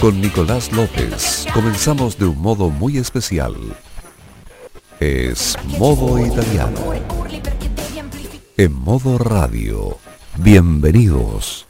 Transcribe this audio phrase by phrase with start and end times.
[0.00, 3.54] con Nicolás López comenzamos de un modo muy especial.
[5.00, 6.78] Es modo italiano.
[8.56, 9.98] En modo radio.
[10.36, 11.66] Bienvenidos.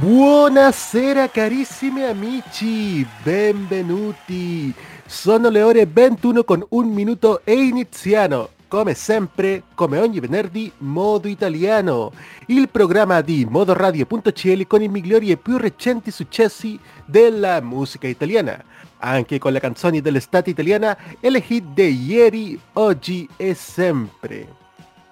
[0.00, 4.74] Buonasera carissimi amici, benvenuti.
[5.06, 11.28] Sono le ore 21 con un minuto e iniziano come sempre, come ogni venerdì, Modo
[11.28, 12.10] Italiano,
[12.46, 18.64] il programma di modoradio.cl con i migliori e più recenti successi della musica italiana,
[18.96, 24.48] anche con le canzoni dell'estate italiana e le hit de ieri, oggi e sempre.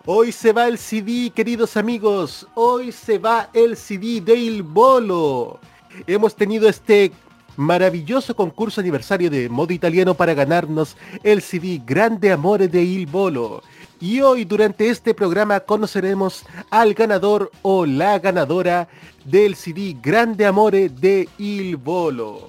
[0.06, 5.58] Hoy se va el CD, queridos amigos, hoy se va el CD de Il Bolo.
[6.06, 7.12] Hemos tenido este
[7.61, 13.62] maravilloso concurso aniversario de modo italiano para ganarnos el CD Grande Amore de Il Bolo.
[14.00, 18.89] Y hoy durante este programa conoceremos al ganador o la ganadora
[19.27, 22.48] del CD Grande Amore de Il Bolo.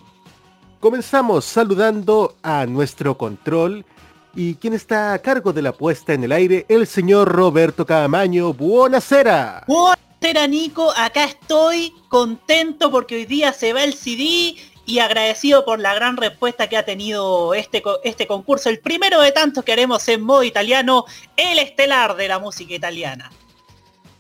[0.80, 3.86] Comenzamos saludando a nuestro control
[4.34, 8.54] y quien está a cargo de la puesta en el aire, el señor Roberto Camaño.
[8.54, 9.66] Buonasera.
[9.68, 14.56] Buonasera Nico, acá estoy contento porque hoy día se va el CD
[14.92, 19.32] y agradecido por la gran respuesta que ha tenido este, este concurso, el primero de
[19.32, 21.06] tantos que haremos en modo italiano,
[21.38, 23.32] el estelar de la música italiana.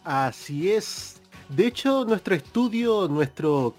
[0.05, 1.21] Así es.
[1.49, 3.75] De hecho, nuestro estudio, nuestro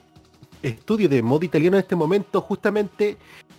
[0.61, 3.17] estudio de modo italiano en este momento justamente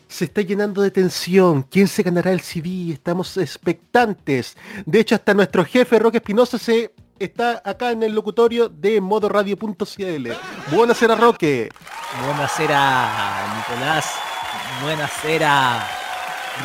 [0.08, 1.64] se está llenando de tensión.
[1.64, 2.92] ¿Quién se ganará el CD?
[2.94, 4.56] Estamos expectantes.
[4.86, 6.94] De hecho, hasta nuestro jefe Roque Espinosa se
[7.26, 10.28] está acá en el locutorio de modoradio.cl.
[10.72, 11.70] Buenasera Roque.
[12.26, 14.14] Buenasera Nicolás.
[14.82, 15.88] Buenasera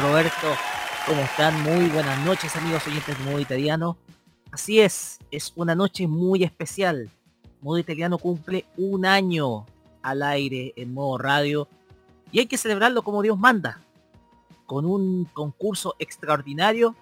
[0.01, 0.49] Roberto.
[1.07, 1.63] ¿Cómo están?
[1.63, 3.97] Muy buenas noches amigos oyentes de Modo Italiano.
[4.51, 7.11] Así es, es una noche muy especial.
[7.61, 9.67] Modo Italiano cumple un año
[10.03, 11.69] al aire en modo radio
[12.31, 13.81] y hay que celebrarlo como Dios manda,
[14.67, 16.95] con un concurso extraordinario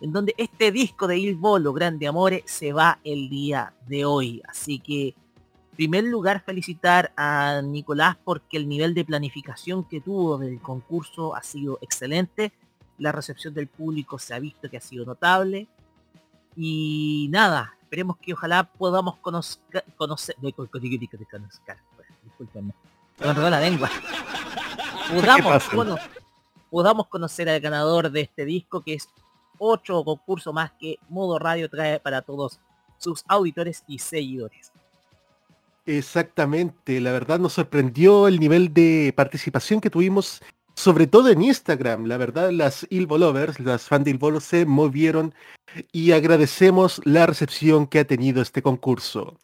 [0.00, 4.42] en donde este disco de Il Volo, Grande Amore, se va el día de hoy.
[4.48, 10.38] Así que, en primer lugar, felicitar a Nicolás porque el nivel de planificación que tuvo
[10.38, 12.52] del concurso ha sido excelente.
[12.98, 15.66] La recepción del público se ha visto que ha sido notable.
[16.56, 19.84] Y nada, esperemos que ojalá podamos conocer...
[19.96, 20.36] conocer
[22.24, 22.72] disculpenme.
[23.18, 23.90] Me la lengua.
[25.08, 26.00] Podamos,
[26.70, 29.08] podamos conocer al ganador de este disco que es
[29.58, 32.60] otro concurso más que Modo Radio trae para todos
[32.98, 34.72] sus auditores y seguidores.
[35.86, 40.42] Exactamente, la verdad nos sorprendió el nivel de participación que tuvimos,
[40.74, 42.04] sobre todo en Instagram.
[42.04, 45.34] La verdad, las Ilvo Lovers, las fans de Ilvo se movieron
[45.90, 49.38] y agradecemos la recepción que ha tenido este concurso.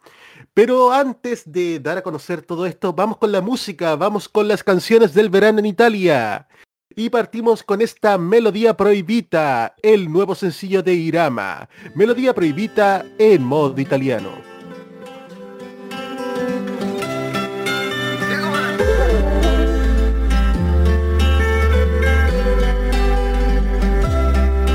[0.52, 4.62] Pero antes de dar a conocer todo esto, vamos con la música, vamos con las
[4.62, 6.46] canciones del verano en Italia.
[6.96, 11.68] Y partimos con esta Melodía Prohibita, el nuevo sencillo de Irama.
[11.96, 14.30] Melodía Prohibita en modo italiano.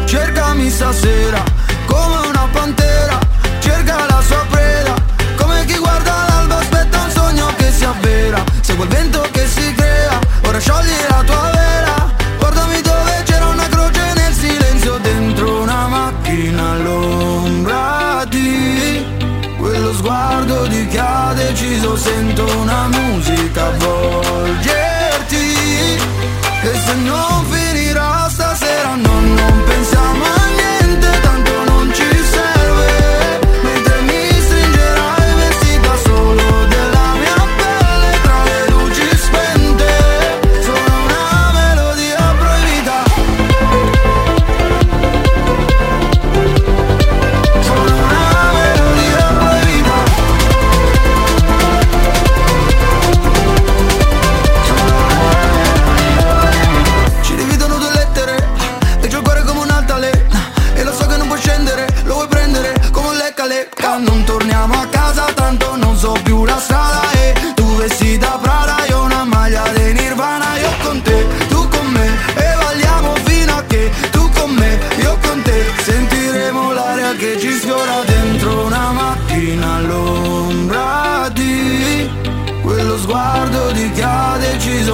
[0.06, 1.46] Cercami stasera
[1.86, 3.18] come una pantera,
[3.62, 4.96] cerca la sua preda,
[5.38, 9.74] come chi guarda l'alba aspetta un sogno che si avvera, segue il vento che si
[9.74, 11.89] crea, ora sciogli la tua vela.
[20.10, 25.38] Sguardo di chi ha deciso Sento una musica avvolgerti.
[26.62, 27.69] E se non finirà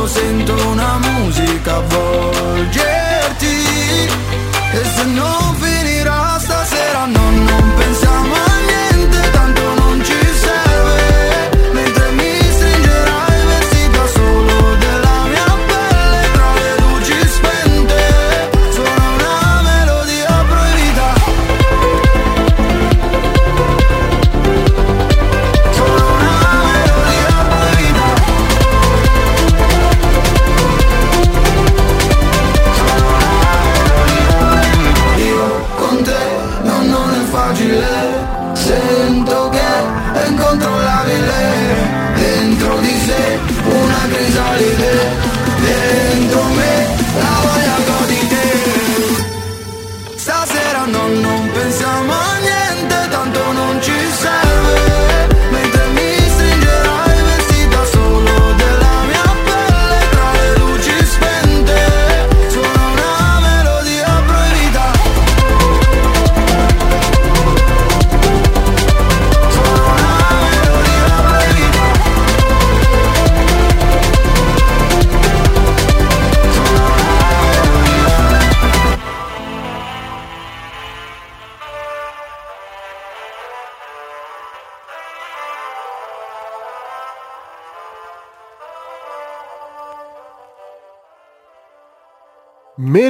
[0.07, 2.94] Sento una musica avvolgerti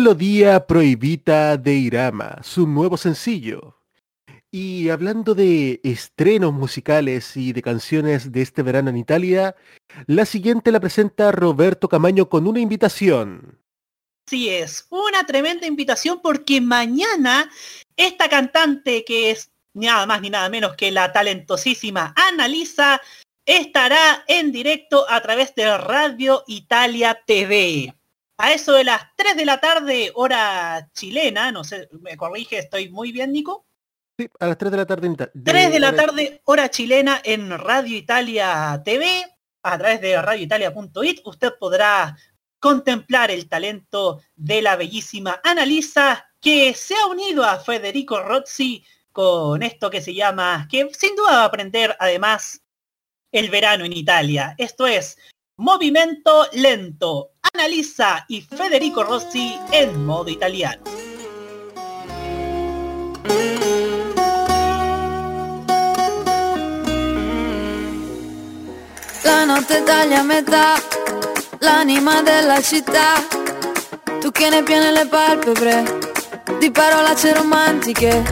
[0.05, 3.81] Melodía Prohibita de Irama, su nuevo sencillo.
[4.51, 9.55] Y hablando de estrenos musicales y de canciones de este verano en Italia,
[10.05, 13.57] la siguiente la presenta Roberto Camaño con una invitación.
[14.27, 17.49] Así es, una tremenda invitación porque mañana
[17.97, 23.01] esta cantante que es nada más ni nada menos que la talentosísima Annalisa
[23.43, 27.94] estará en directo a través de Radio Italia TV.
[28.37, 32.89] A eso de las 3 de la tarde, hora chilena, no sé, me corrige, estoy
[32.89, 33.65] muy bien, Nico.
[34.17, 35.07] Sí, a las 3 de la tarde.
[35.07, 39.23] en Ita- 3 de la hora- tarde, hora chilena, en Radio Italia TV,
[39.63, 42.17] a través de radioitalia.it, usted podrá
[42.59, 49.63] contemplar el talento de la bellísima Annalisa, que se ha unido a Federico Rozzi con
[49.63, 52.61] esto que se llama, que sin duda va a aprender además
[53.31, 54.55] el verano en Italia.
[54.57, 55.17] Esto es
[55.57, 60.83] Movimiento Lento, Annalisa y Federico Rossi en modo italiano.
[69.23, 70.73] La notte taglia a metà,
[71.59, 73.25] l'anima della città.
[74.19, 75.83] Tu che ne piene le palpebre,
[76.59, 78.23] di parolacce romantiche.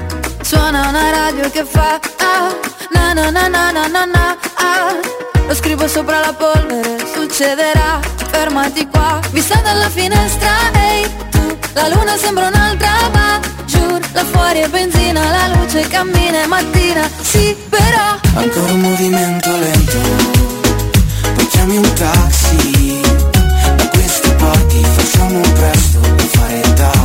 [0.42, 2.54] Suona una radio che fa ah,
[2.92, 5.33] na na na na na na na ah.
[5.48, 8.00] Lo scrivo sopra la polvere, succederà,
[8.32, 9.20] fermati qua.
[9.32, 15.22] Vista dalla finestra, ehi tu, la luna sembra un'altra ma giù, là fuori è benzina,
[15.30, 20.00] la luce cammina, è mattina, sì però Ancora un movimento lento.
[21.36, 23.02] Poi chiami un taxi.
[23.76, 27.03] Da queste parti facciamo presto Per fare tardi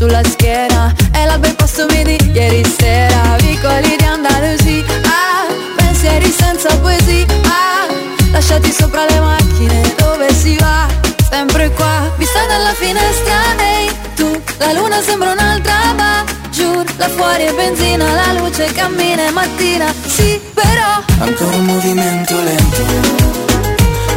[0.00, 0.94] sulla schiena.
[1.12, 3.36] E l'alba il pasto midi, ieri sera.
[3.42, 7.86] Vicoli di Andalusia ah, Pensieri senza poesia ah,
[8.30, 10.88] Lasciati sopra le macchine, dove si va?
[11.28, 17.44] Sempre qua, vista dalla finestra Ehi, tu, la luna sembra un'altra ma Giù, là fuori
[17.44, 19.92] è benzina La luce cammina, è mattina.
[20.06, 22.82] Sì, però Ancora un movimento lento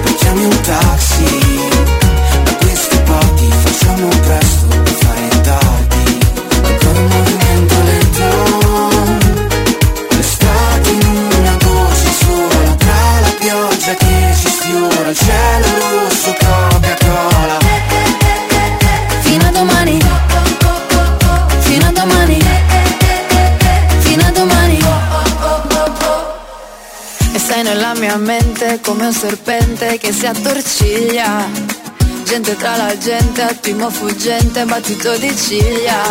[0.01, 1.41] Poi chiami un taxi.
[2.43, 4.82] Da queste parti facciamo presto
[28.17, 31.47] mia mente come un serpente che si attorciglia.
[32.23, 36.01] Gente tra la gente, attimo fuggente, battito di ciglia.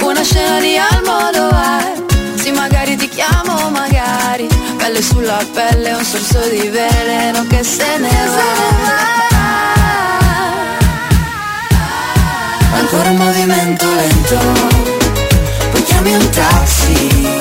[0.00, 2.04] Una scena di Almodovar,
[2.36, 4.46] sì magari ti chiamo, magari.
[4.76, 9.42] Pelle sulla pelle, un sorso di veleno che se ne va.
[12.78, 14.38] Ancora un movimento lento,
[15.70, 17.33] poi chiami un taxi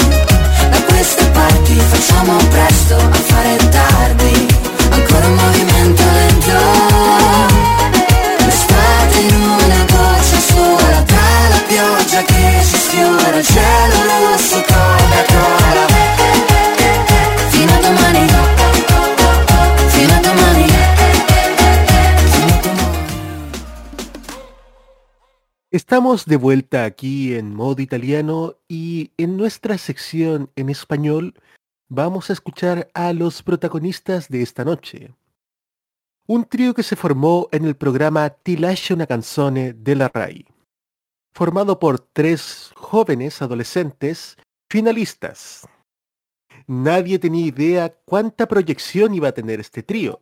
[1.43, 4.47] parti facciamo presto a fare tardi.
[4.91, 6.57] Ancora un movimento lento.
[8.45, 13.92] L'estate in una goccia sola Tra la pioggia che si sfiora Il cielo
[25.73, 31.33] Estamos de vuelta aquí en modo italiano y en nuestra sección en español
[31.89, 35.15] vamos a escuchar a los protagonistas de esta noche.
[36.27, 40.45] Un trío que se formó en el programa Ti lascio una canzone de la RAI,
[41.33, 44.37] formado por tres jóvenes adolescentes
[44.69, 45.67] finalistas.
[46.67, 50.19] Nadie tenía idea cuánta proyección iba a tener este trío.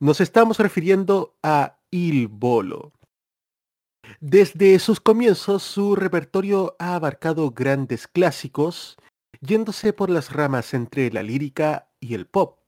[0.00, 2.94] Nos estamos refiriendo a Il Bolo
[4.20, 8.96] desde sus comienzos, su repertorio ha abarcado grandes clásicos,
[9.40, 12.58] yéndose por las ramas entre la lírica y el pop.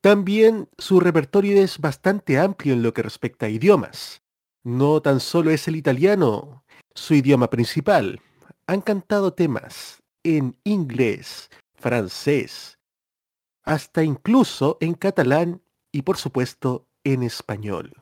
[0.00, 4.22] También su repertorio es bastante amplio en lo que respecta a idiomas.
[4.64, 6.64] No tan solo es el italiano
[6.94, 8.20] su idioma principal.
[8.66, 12.78] Han cantado temas en inglés, francés,
[13.64, 15.62] hasta incluso en catalán
[15.92, 18.01] y por supuesto en español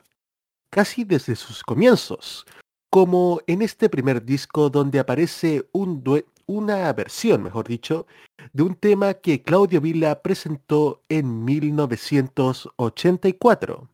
[0.71, 2.47] casi desde sus comienzos,
[2.89, 6.03] como en este primer disco donde aparece un
[6.47, 8.07] una versión, mejor dicho,
[8.51, 13.87] de un tema que Claudio Villa presentó en 1984.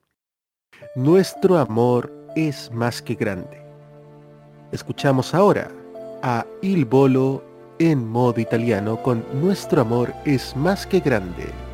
[0.95, 3.59] Nuestro amor es más que grande.
[4.71, 5.71] Escuchamos ahora
[6.23, 7.43] a Il Bolo
[7.79, 11.66] en modo italiano con Nuestro amor es más que grande.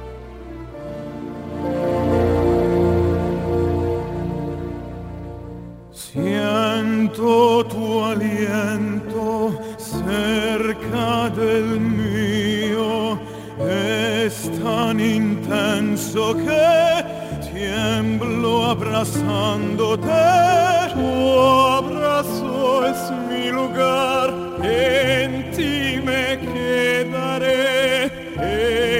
[7.04, 13.20] Siento tu aliento cerca del mío,
[13.60, 17.04] es tan intenso que
[17.52, 20.08] tiemblo abrazándote.
[20.94, 24.34] Tu abrazo es mi lugar,
[24.64, 28.06] en ti me quedaré,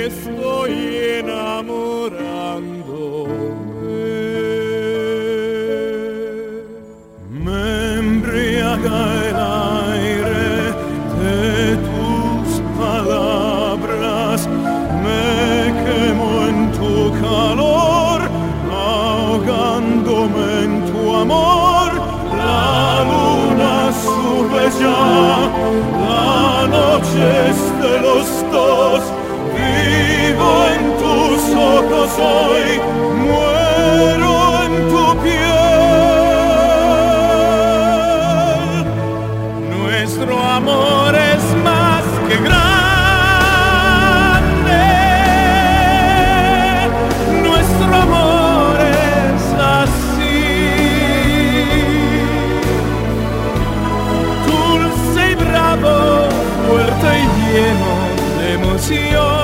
[0.08, 0.74] estoy
[1.20, 2.03] enamorando.
[29.56, 32.80] Vivo en tus ojos hoy,
[58.94, 59.43] de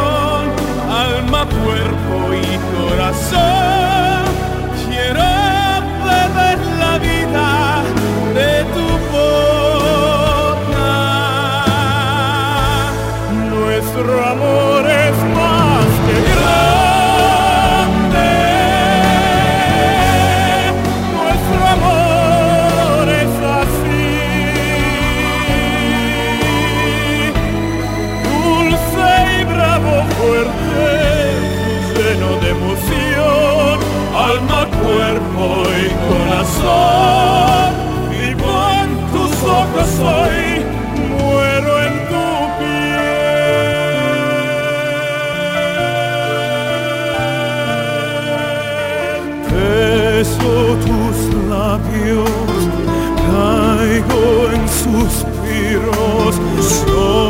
[55.10, 57.28] suspiros, somos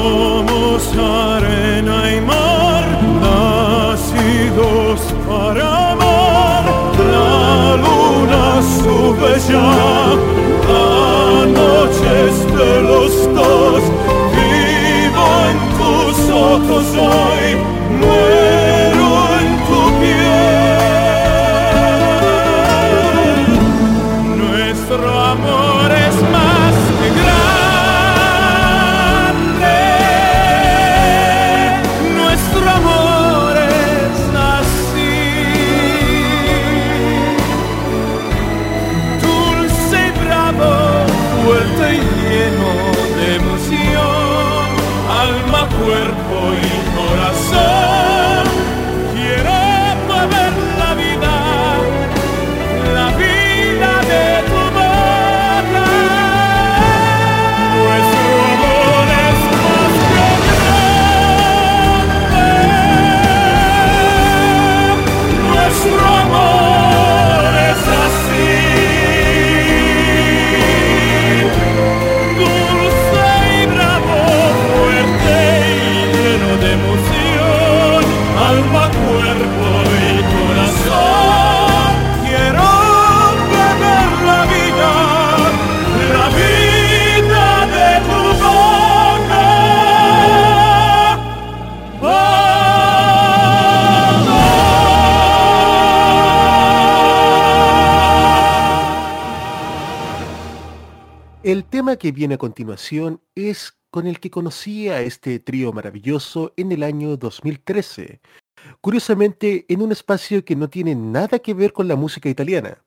[101.80, 106.74] tema que viene a continuación es con el que conocí a este trío maravilloso en
[106.74, 108.20] el año 2013.
[108.82, 112.84] Curiosamente, en un espacio que no tiene nada que ver con la música italiana.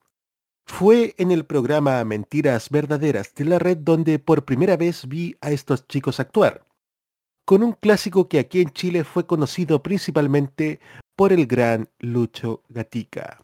[0.66, 5.52] Fue en el programa Mentiras Verdaderas de la red donde por primera vez vi a
[5.52, 6.66] estos chicos actuar,
[7.46, 10.80] con un clásico que aquí en Chile fue conocido principalmente
[11.16, 13.42] por el gran Lucho Gatica.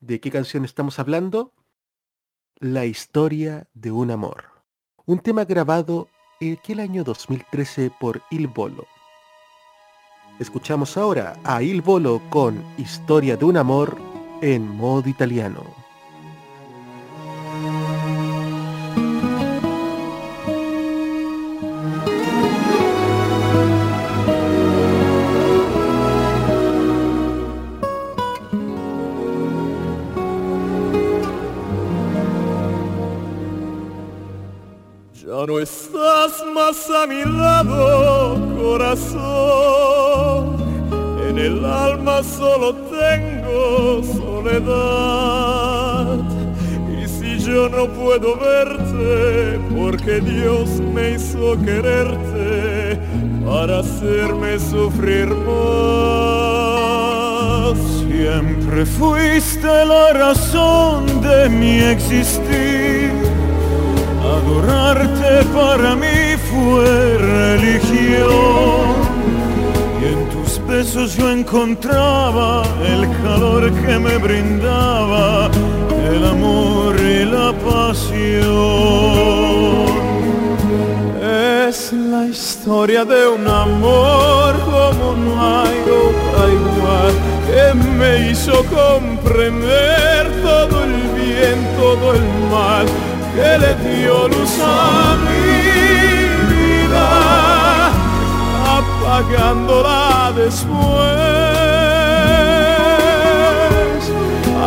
[0.00, 1.52] ¿De qué canción estamos hablando?
[2.58, 4.51] La historia de un amor.
[5.04, 6.06] Un tema grabado
[6.38, 8.86] en aquel año 2013 por Il Bolo.
[10.38, 13.98] Escuchamos ahora a Il Bolo con Historia de un amor
[14.42, 15.81] en modo italiano.
[35.32, 39.22] No estás más a mi lado, corazón.
[41.26, 45.38] En el alma solo tengo soledad.
[47.02, 53.00] Y si yo no puedo verte, porque Dios me hizo quererte
[53.44, 56.42] para hacerme sufrir más.
[58.06, 63.31] Siempre fuiste la razón de mi existir
[64.32, 68.94] Adorarte para mí fue religión
[70.00, 75.50] y en tus besos yo encontraba el calor que me brindaba
[76.10, 78.42] el amor y la pasión.
[81.68, 87.12] Es la historia de un amor como no hay otra igual
[87.48, 87.64] que
[87.98, 92.86] me hizo comprender todo el bien, todo el mal
[93.34, 95.44] que le dio luz a mi
[96.52, 97.08] vida,
[98.78, 100.72] apagándola después.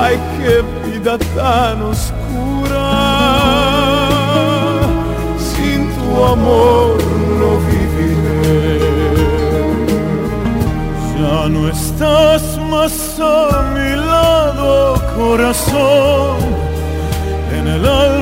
[0.03, 2.87] Ay, qué vida tan oscura,
[5.37, 6.97] sin tu amor
[7.39, 8.79] no viviré.
[11.17, 16.37] Ya no estás más a mi lado, corazón
[17.57, 18.14] en el alma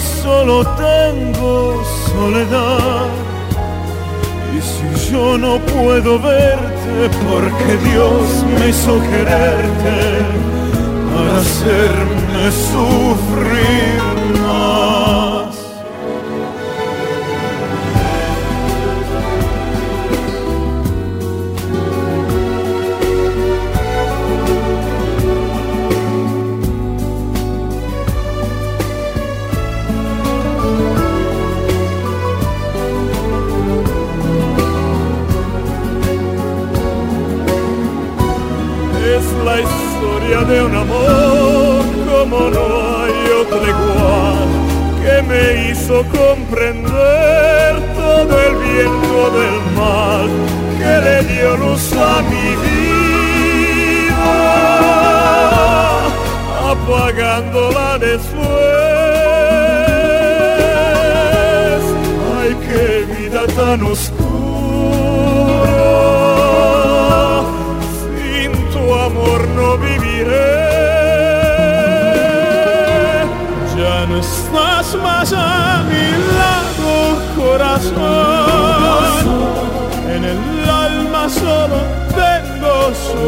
[0.00, 3.06] solo tengo soledad.
[4.56, 9.98] Y si yo no puedo verte porque Dios me hizo quererte
[11.12, 13.98] para hacerme sufrir.
[45.88, 50.28] Comprender todo el bien, todo el mal
[50.78, 54.28] que le dio luz a mi vida,
[56.72, 58.38] apagándola después.
[62.38, 64.17] Ay, qué vida tan oscura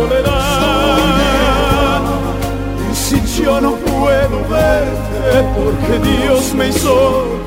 [0.01, 1.21] soledad.
[2.91, 6.95] Y si yo no puedo verte, porque Dios me hizo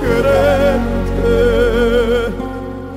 [0.02, 1.34] quererte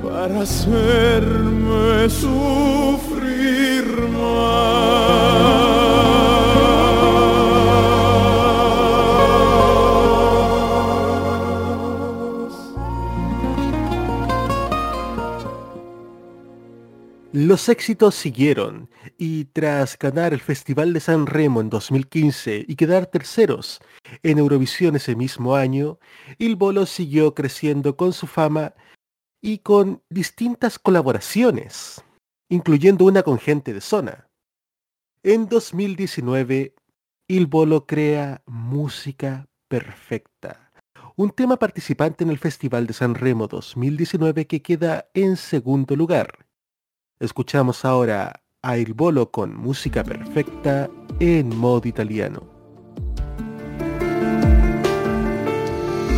[0.02, 3.84] para hacerme sufrir
[4.18, 5.16] más.
[17.32, 18.88] Los éxitos siguieron
[19.56, 23.80] tras ganar el Festival de San Remo en 2015 y quedar terceros
[24.22, 25.98] en Eurovisión ese mismo año,
[26.36, 28.74] Il Bolo siguió creciendo con su fama
[29.40, 32.04] y con distintas colaboraciones,
[32.50, 34.28] incluyendo una con gente de zona.
[35.22, 36.74] En 2019,
[37.26, 40.70] Il Bolo crea Música Perfecta,
[41.16, 46.46] un tema participante en el Festival de San Remo 2019 que queda en segundo lugar
[47.18, 52.42] Escuchamos ahora a Il Bolo con música perfecta en modo italiano.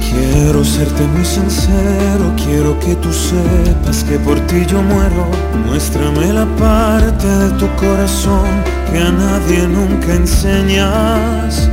[0.01, 5.27] Quiero serte muy sincero, quiero que tú sepas que por ti yo muero.
[5.67, 8.49] Muéstrame la parte de tu corazón
[8.91, 11.71] que a nadie nunca enseñas.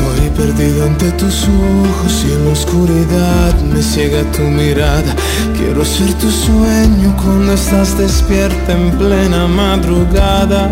[0.00, 5.14] Estoy perdido ante tus ojos y en la oscuridad me ciega tu mirada.
[5.58, 10.70] Quiero ser tu sueño cuando estás despierta en plena madrugada.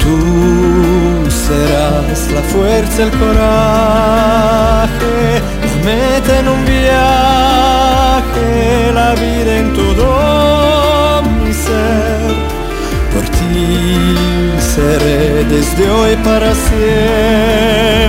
[0.00, 4.20] Tú serás la fuerza, el coraje,
[5.62, 8.48] la meta en un viaje,
[8.92, 12.34] la vida en todo mi ser.
[13.14, 14.29] Por ti
[14.80, 17.99] seré desde hoy para siempre.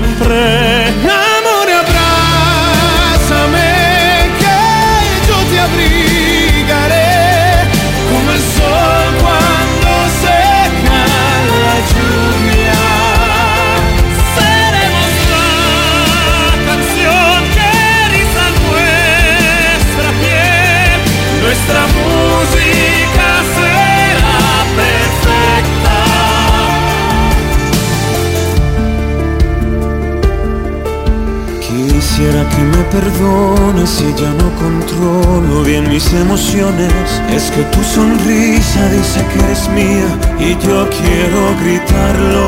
[39.12, 42.45] Dice que eres mía y yo quiero gritarlo.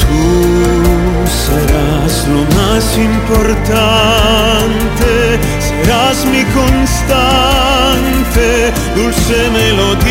[0.00, 0.24] Tú
[1.46, 5.10] serás lo más importante,
[5.58, 8.46] serás mi constante,
[8.94, 10.09] dulce melodía,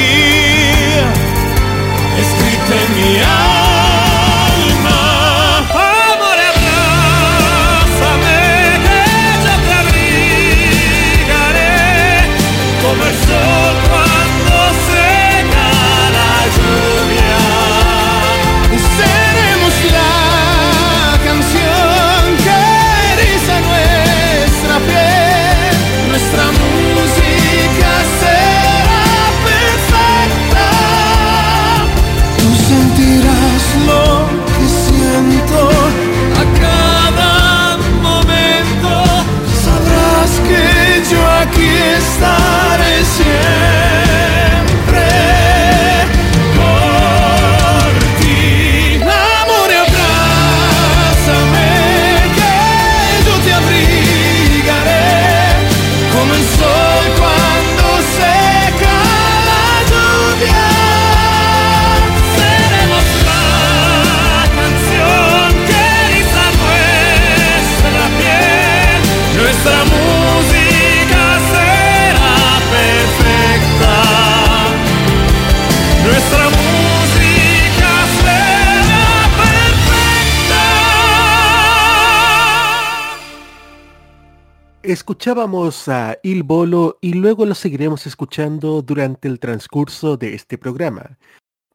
[85.30, 91.20] Escuchábamos a Il Bolo y luego lo seguiremos escuchando durante el transcurso de este programa.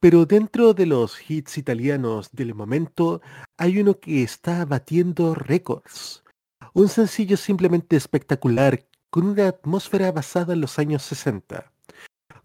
[0.00, 3.22] Pero dentro de los hits italianos del momento
[3.56, 6.24] hay uno que está batiendo récords.
[6.72, 11.70] Un sencillo simplemente espectacular con una atmósfera basada en los años 60.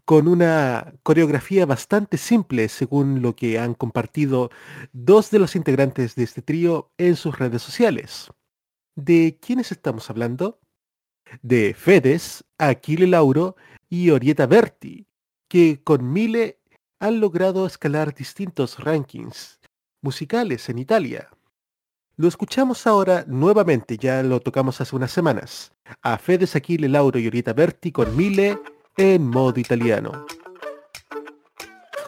[0.04, 4.50] Con una coreografía bastante simple según lo que han compartido
[4.92, 8.30] dos de los integrantes de este trío en sus redes sociales.
[8.94, 10.60] ¿De quiénes estamos hablando?
[11.42, 13.56] De Fedes, Aquile Lauro
[13.88, 15.06] y Orieta Berti,
[15.48, 16.58] que con Mile
[16.98, 19.60] han logrado escalar distintos rankings
[20.02, 21.28] musicales en Italia.
[22.16, 27.26] Lo escuchamos ahora nuevamente, ya lo tocamos hace unas semanas, a Fedes, Aquile Lauro y
[27.26, 28.58] Orieta Berti con Mile
[28.96, 30.26] en modo italiano.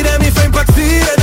[0.00, 1.19] capire mi fa impazzire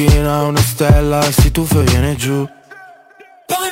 [0.00, 2.48] in macchina, una stella, si tuffa e viene giù
[3.46, 3.68] Poi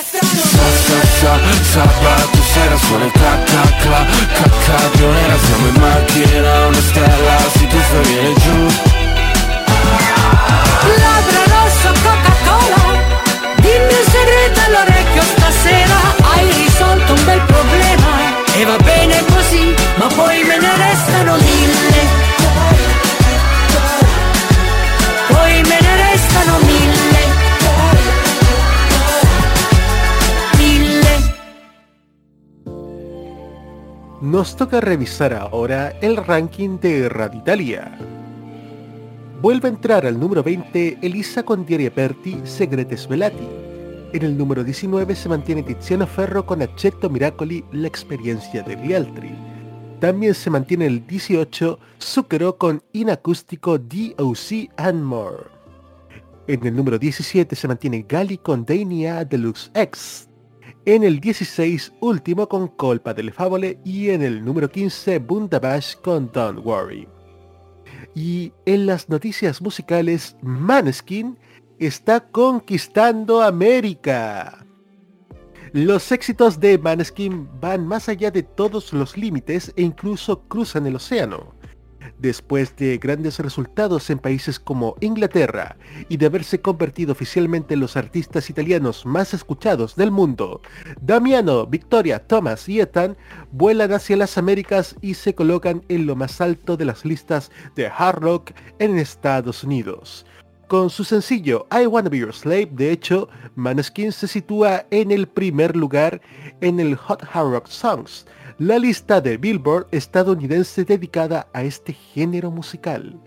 [0.00, 1.38] Sa, sa, sa,
[1.72, 6.63] sabato sera suona il cla, cla, cla, ca, cabrio nera Siamo in macchina,
[34.56, 37.98] Toca revisar ahora el ranking de Radio Italia.
[39.42, 43.48] Vuelve a entrar al número 20 Elisa con Diaria Perti, Segrete Svelati.
[44.12, 49.34] En el número 19 se mantiene Tiziano Ferro con Accetto Miracoli, La experiencia degli altri.
[49.98, 55.48] También se mantiene el 18 Zucchero con Inacústico DOC and More.
[56.46, 60.28] En el número 17 se mantiene Gali con Dania Deluxe X.
[60.86, 66.30] En el 16 último con Colpa delle Favole y en el número 15 Bundabash con
[66.30, 67.08] Don't Worry.
[68.14, 71.38] Y en las noticias musicales, Maneskin
[71.78, 74.66] está conquistando América.
[75.72, 80.96] Los éxitos de Maneskin van más allá de todos los límites e incluso cruzan el
[80.96, 81.53] océano.
[82.18, 85.76] Después de grandes resultados en países como Inglaterra
[86.08, 90.60] y de haberse convertido oficialmente en los artistas italianos más escuchados del mundo,
[91.00, 93.16] Damiano, Victoria, Thomas y Ethan
[93.52, 97.86] vuelan hacia las Américas y se colocan en lo más alto de las listas de
[97.86, 100.26] hard rock en Estados Unidos.
[100.68, 105.28] Con su sencillo I Wanna Be Your Slave, de hecho, Maneskin se sitúa en el
[105.28, 106.22] primer lugar
[106.62, 108.26] en el Hot Hard Rock Songs,
[108.58, 113.18] la lista de Billboard estadounidense dedicada a este género musical.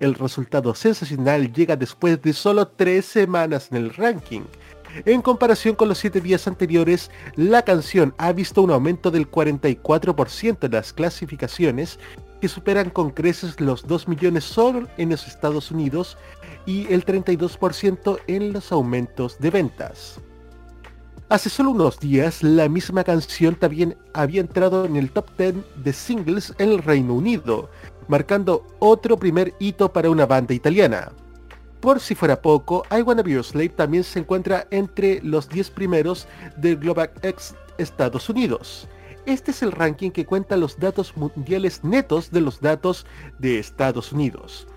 [0.00, 4.42] El resultado sensacional llega después de solo tres semanas en el ranking.
[5.06, 10.64] En comparación con los siete días anteriores, la canción ha visto un aumento del 44%
[10.64, 11.98] en las clasificaciones,
[12.40, 16.18] que superan con creces los 2 millones solo en los Estados Unidos
[16.66, 20.20] y el 32% en los aumentos de ventas.
[21.28, 25.92] Hace solo unos días, la misma canción también había entrado en el top 10 de
[25.92, 27.68] singles en el Reino Unido,
[28.06, 31.10] marcando otro primer hito para una banda italiana.
[31.80, 35.70] Por si fuera poco, I Wanna Be Your Slave también se encuentra entre los 10
[35.70, 38.86] primeros del Global X Estados Unidos.
[39.26, 43.04] Este es el ranking que cuenta los datos mundiales netos de los datos
[43.40, 44.68] de Estados Unidos.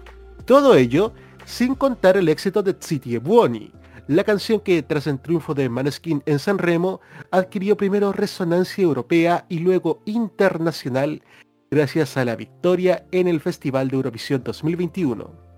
[0.45, 1.13] Todo ello
[1.45, 3.71] sin contar el éxito de City Buoni,
[4.09, 9.45] la canción que tras el triunfo de Maneskin en San Remo adquirió primero resonancia europea
[9.49, 11.21] y luego internacional
[11.69, 15.48] gracias a la victoria en el Festival de Eurovisión 2021.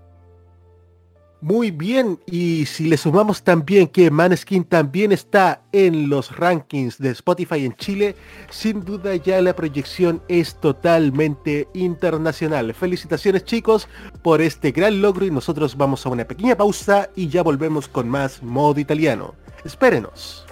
[1.42, 7.10] Muy bien, y si le sumamos también que Maneskin también está en los rankings de
[7.10, 8.14] Spotify en Chile,
[8.48, 12.72] sin duda ya la proyección es totalmente internacional.
[12.74, 13.88] Felicitaciones chicos
[14.22, 18.08] por este gran logro y nosotros vamos a una pequeña pausa y ya volvemos con
[18.08, 19.34] más modo italiano.
[19.64, 20.46] Espérenos.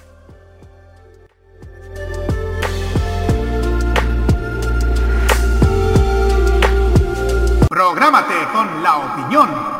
[7.68, 9.79] Prográmate con la opinión.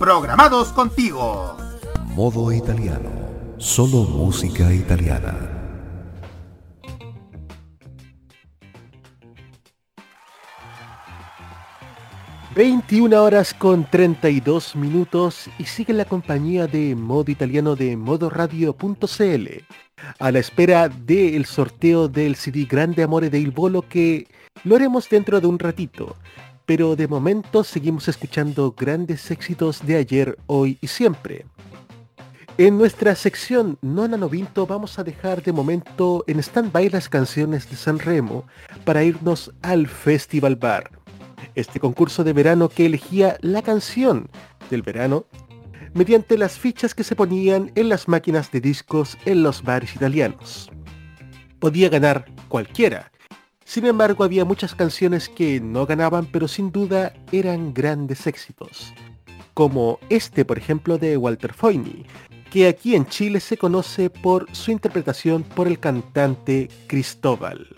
[0.00, 1.58] programados contigo.
[2.16, 3.10] Modo italiano,
[3.58, 5.36] solo música italiana.
[12.56, 19.46] ...21 horas con 32 minutos y sigue la compañía de modo italiano de modoradio.cl
[20.18, 24.26] a la espera del sorteo del CD Grande Amore de Il Bolo que
[24.64, 26.16] lo haremos dentro de un ratito.
[26.70, 31.44] Pero de momento seguimos escuchando grandes éxitos de ayer, hoy y siempre.
[32.58, 37.74] En nuestra sección Nona Novinto vamos a dejar de momento en stand-by las canciones de
[37.74, 38.44] San Remo
[38.84, 40.92] para irnos al Festival Bar
[41.56, 44.30] este concurso de verano que elegía la canción
[44.70, 45.26] del verano
[45.92, 50.70] mediante las fichas que se ponían en las máquinas de discos en los bares italianos.
[51.58, 53.10] Podía ganar cualquiera.
[53.70, 58.92] Sin embargo, había muchas canciones que no ganaban, pero sin duda eran grandes éxitos.
[59.54, 62.04] Como este, por ejemplo, de Walter Foyni,
[62.50, 67.68] que aquí en Chile se conoce por su interpretación por el cantante Cristóbal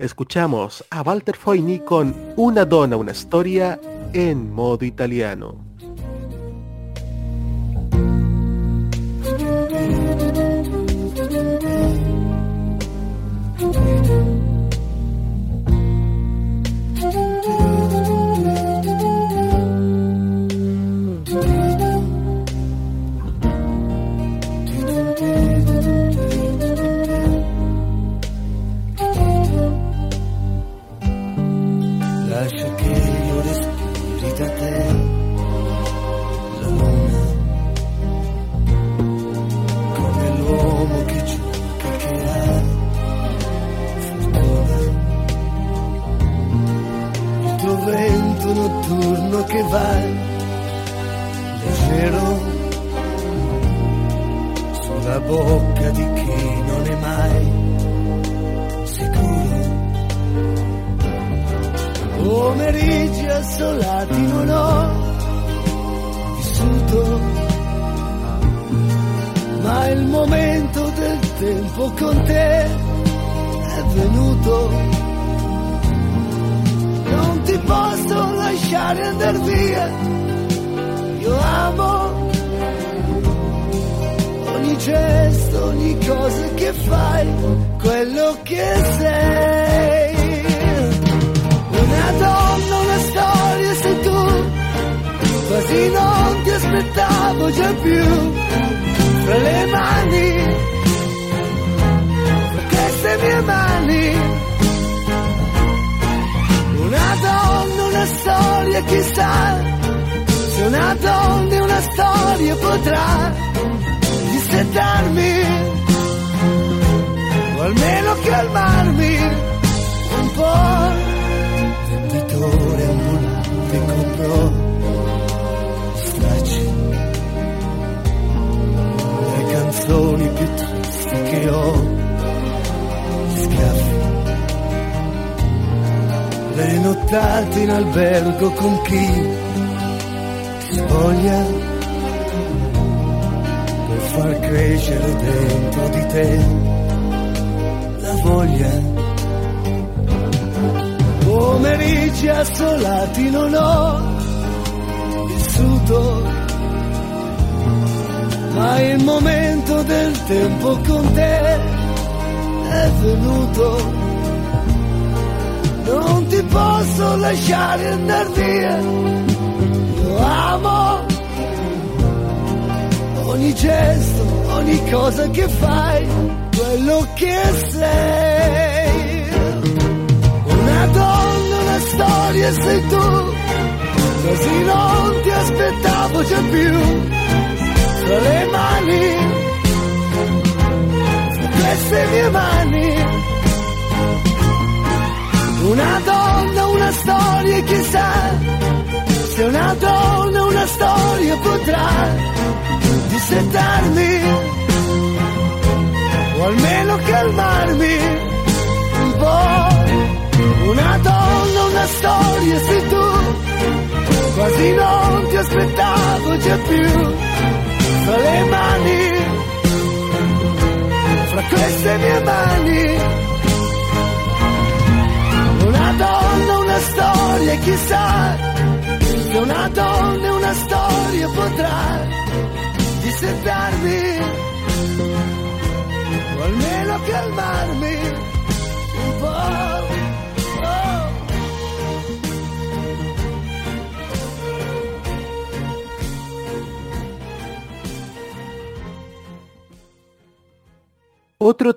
[0.00, 3.78] escuchamos a Walter Foyni con Una donna, una storia
[4.14, 5.69] en modo italiano.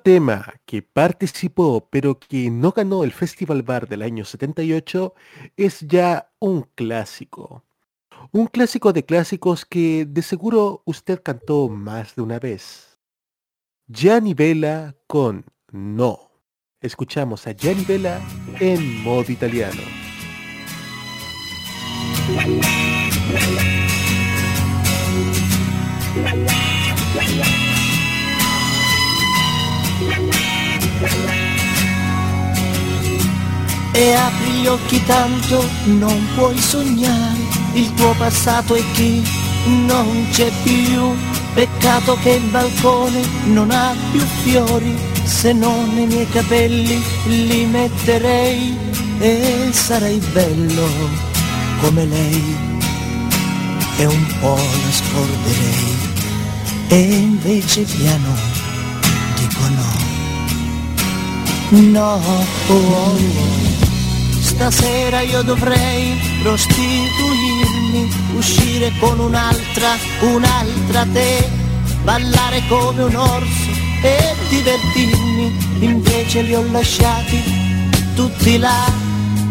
[0.03, 5.13] Tema que participó pero que no ganó el Festival Bar del año 78
[5.57, 7.63] es ya un clásico.
[8.31, 12.99] Un clásico de clásicos que de seguro usted cantó más de una vez.
[13.87, 16.31] Gianni Vela con No.
[16.81, 18.21] Escuchamos a Gianni Vela
[18.59, 19.81] en modo italiano.
[33.93, 37.37] E apri gli occhi tanto non puoi sognare,
[37.73, 39.23] il tuo passato è chi
[39.85, 41.15] non c'è più.
[41.53, 48.75] Peccato che il balcone non ha più fiori, se non i miei capelli li metterei
[49.19, 50.87] e sarei bello
[51.79, 52.55] come lei
[53.97, 56.11] e un po' la scorderei
[56.87, 58.35] e invece piano
[59.37, 60.11] dico no.
[61.69, 62.21] No,
[62.67, 63.72] oh, oh,
[64.43, 71.49] stasera io dovrei prostituirmi, uscire con un'altra, un'altra te,
[72.03, 73.71] ballare come un orso
[74.01, 77.41] e divertirmi, invece li ho lasciati
[78.15, 78.91] tutti là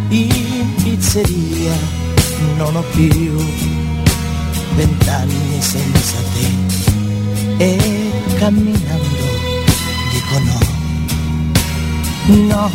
[0.08, 1.72] in pizzeria,
[2.56, 3.34] non ho più
[4.74, 9.22] vent'anni senza te e camminando
[10.10, 10.80] dico no.
[12.24, 12.70] No,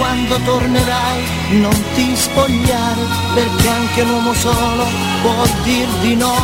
[0.00, 1.22] quando tornerai
[1.60, 3.02] non ti spogliare,
[3.34, 4.84] perché anche un uomo solo
[5.22, 6.34] può dir di no.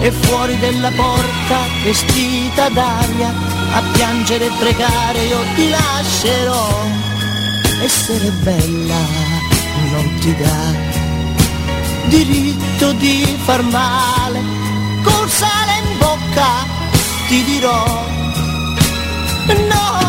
[0.00, 3.32] E fuori della porta, vestita d'aria,
[3.72, 7.03] a piangere e pregare io ti lascerò.
[7.82, 9.00] Essere bella
[9.90, 11.02] non ti dà
[12.08, 14.40] diritto di far male,
[15.02, 16.66] col sale in bocca
[17.28, 17.84] ti dirò.
[19.46, 20.03] No,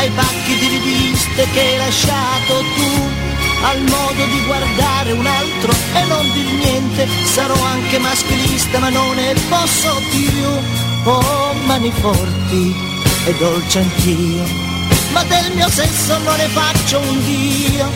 [0.00, 3.08] ai pacchi di riviste che hai lasciato tu,
[3.64, 9.14] al modo di guardare un altro e non dir niente, sarò anche maschilista ma non
[9.14, 10.48] ne posso più,
[11.04, 12.74] ho mani forti
[13.26, 14.44] e dolce anch'io,
[15.12, 17.90] ma del mio sesso non ne faccio un dio,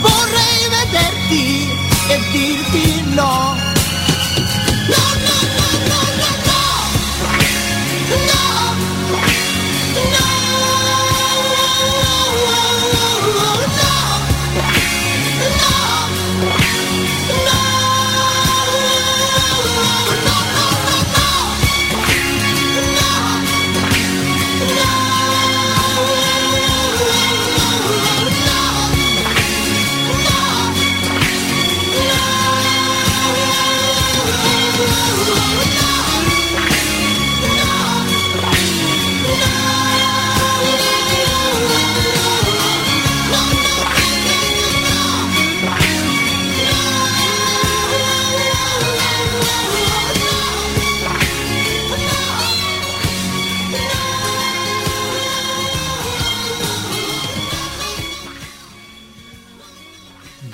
[0.00, 1.66] vorrei vederti
[2.08, 3.56] e dirti no.
[4.88, 6.66] No, no, no, no, no, no.
[8.26, 8.47] No,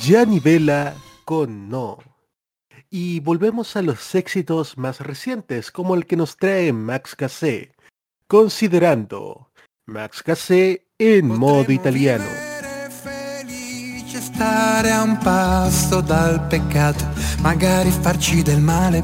[0.04, 0.94] Gianni Vela
[1.24, 1.96] con No.
[2.90, 7.72] Y volvemos a los éxitos más recientes, como el que nos trae Max Cassé,
[8.26, 9.48] considerando
[9.86, 12.26] Max Cassé en modo italiano.
[13.02, 17.06] felice stare a un passo dal peccato,
[17.40, 19.02] magari farci del male,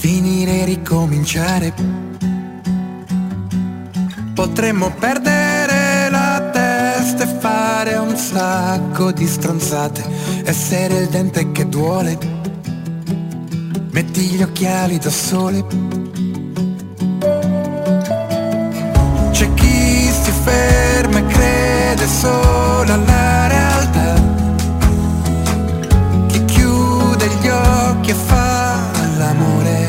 [0.00, 1.72] finire e ricominciare.
[4.34, 6.61] Potremmo perdere la testa
[7.02, 10.04] e fare un sacco di stronzate,
[10.44, 12.16] essere il dente che duole,
[13.90, 15.64] metti gli occhiali da sole.
[19.32, 24.14] C'è chi si ferma e crede solo alla realtà,
[26.28, 28.78] chi chiude gli occhi e fa
[29.18, 29.88] l'amore.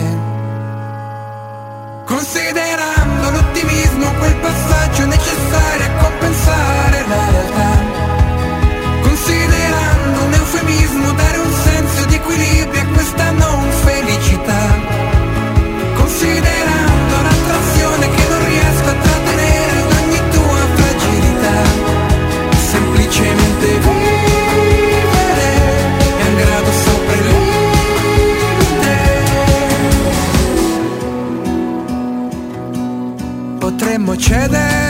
[2.05, 7.71] Considerando l'ottimismo quel passaggio necessario a compensare la realtà.
[9.01, 14.63] Considerando un eufemismo dare un senso di equilibrio e questa non felicità.
[15.95, 21.59] Considerando l'attrazione che non riesco a trattenere ad ogni tua fragilità.
[22.71, 25.49] Semplicemente vivere
[26.17, 27.71] è un grado sopra il limite.
[33.59, 34.82] Potremmo cedere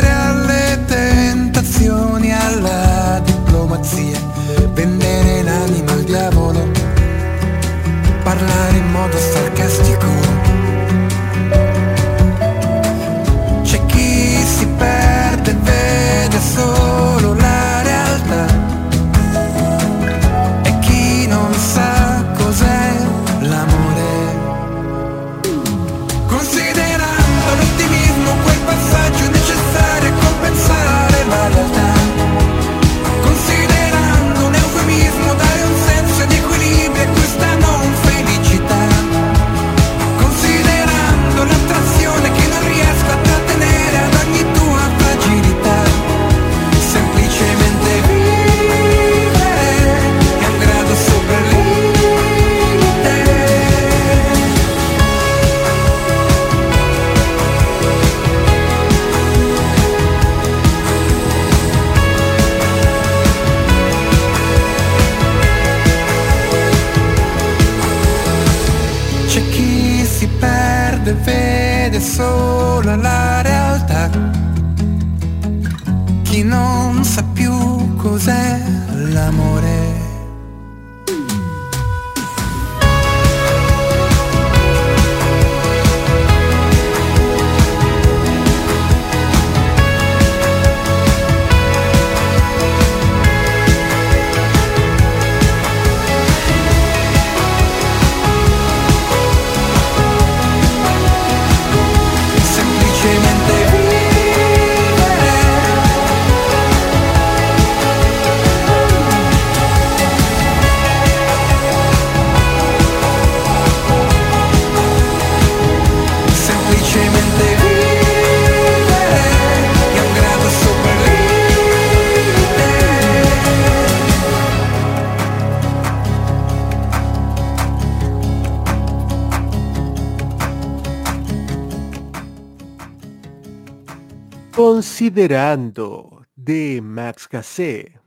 [134.56, 137.99] Considerando de Max Gassé.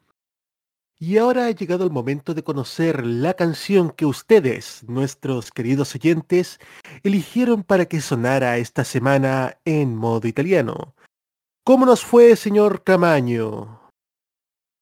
[0.96, 6.60] Y ahora ha llegado el momento de conocer la canción que ustedes, nuestros queridos oyentes,
[7.02, 10.94] eligieron para que sonara esta semana en modo italiano.
[11.64, 13.90] ¿Cómo nos fue, señor Camaño?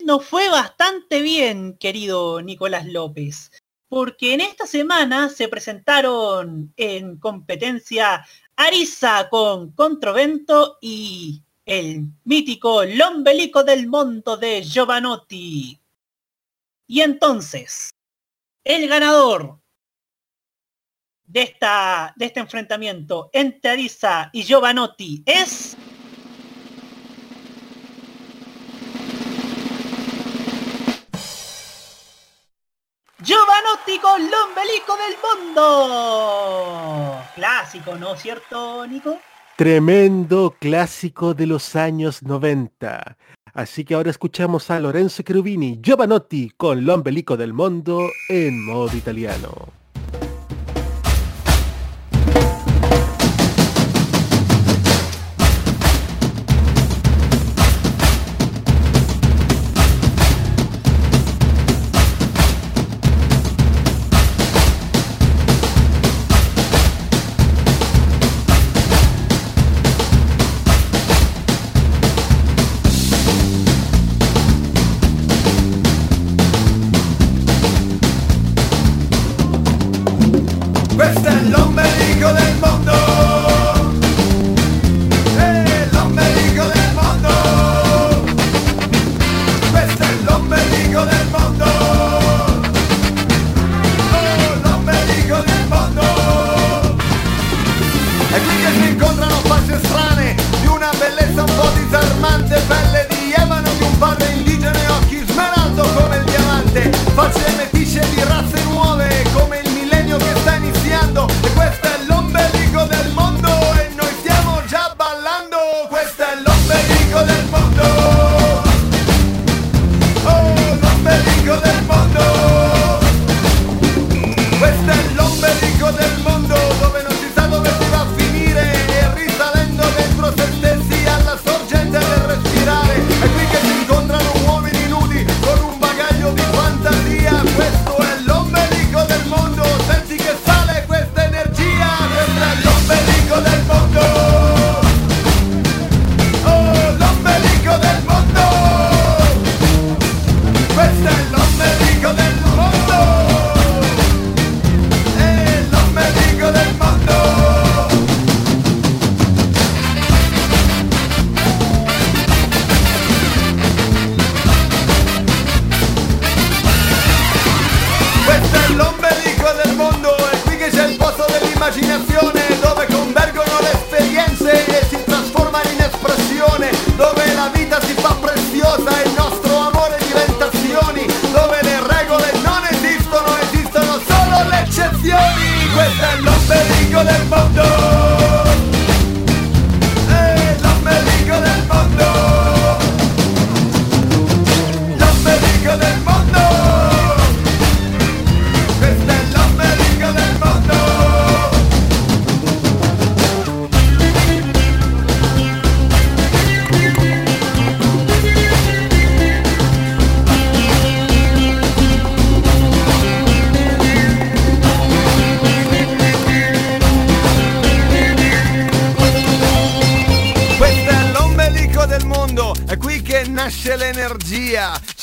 [0.00, 3.50] Nos fue bastante bien, querido Nicolás López,
[3.88, 13.64] porque en esta semana se presentaron en competencia Arisa con Controvento y el mítico L'ombelico
[13.64, 15.80] del Monto de Giovanotti.
[16.86, 17.90] Y entonces,
[18.62, 19.58] el ganador
[21.24, 25.76] de, esta, de este enfrentamiento entre Arisa y Giovanotti es...
[33.22, 37.24] Giovanotti con l'ombelico del mundo.
[37.34, 39.18] Clásico, ¿no es cierto, Nico?
[39.57, 43.16] Tremendo clásico de los años 90.
[43.52, 49.84] Así que ahora escuchamos a Lorenzo Cherubini, Giovanotti con l'ombelico del mundo en modo italiano.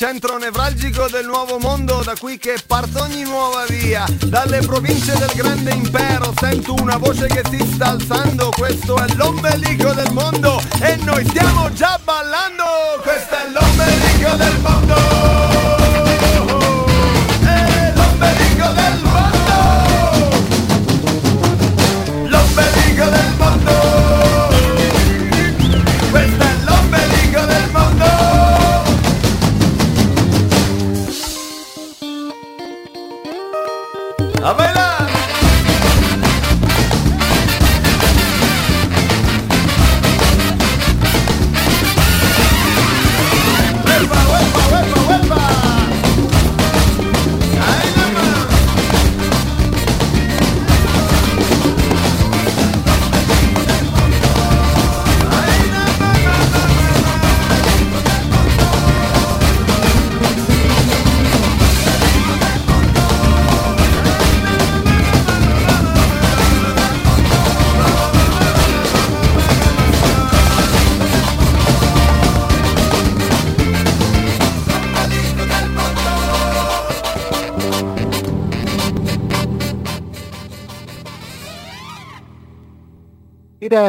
[0.02, 4.04] Centro nevralgico del nuovo mondo, da qui che parte ogni nuova via.
[4.26, 9.92] Dalle province del grande impero sento una voce che si sta alzando, questo è l'ombelico
[9.92, 12.64] del mondo e noi stiamo già ballando,
[13.00, 14.71] questo è l'ombelico del mondo.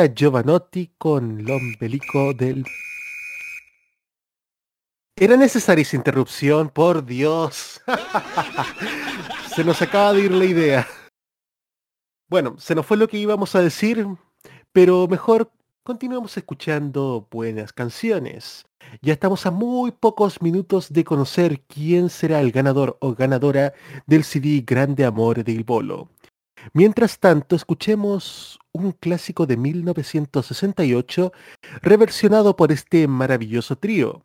[0.07, 2.65] Giovanotti con l'ombelico del...
[5.15, 6.69] ¿Era necesaria esa interrupción?
[6.69, 7.81] Por Dios.
[9.55, 10.87] se nos acaba de ir la idea.
[12.29, 14.07] Bueno, se nos fue lo que íbamos a decir,
[14.71, 15.51] pero mejor
[15.83, 18.65] continuemos escuchando buenas canciones.
[19.01, 23.73] Ya estamos a muy pocos minutos de conocer quién será el ganador o ganadora
[24.07, 26.09] del CD Grande Amor de Il Bolo.
[26.73, 31.31] Mientras tanto, escuchemos un clásico de 1968
[31.81, 34.23] reversionado por este maravilloso trío.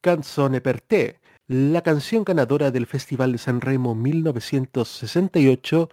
[0.00, 5.88] Canzone per te, la canción ganadora del Festival de San Remo 1968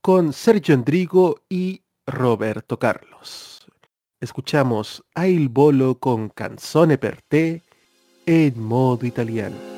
[0.00, 3.66] con Sergio Endrigo y Roberto Carlos.
[4.20, 7.62] Escuchamos a Il Bolo con Canzone per te
[8.24, 9.75] en modo italiano.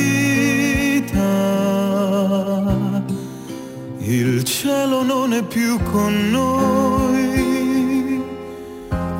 [3.98, 8.22] Il cielo non è più con noi.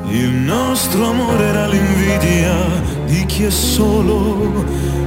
[0.09, 2.55] Il nostro amore era l'invidia
[3.05, 4.65] di chi è solo.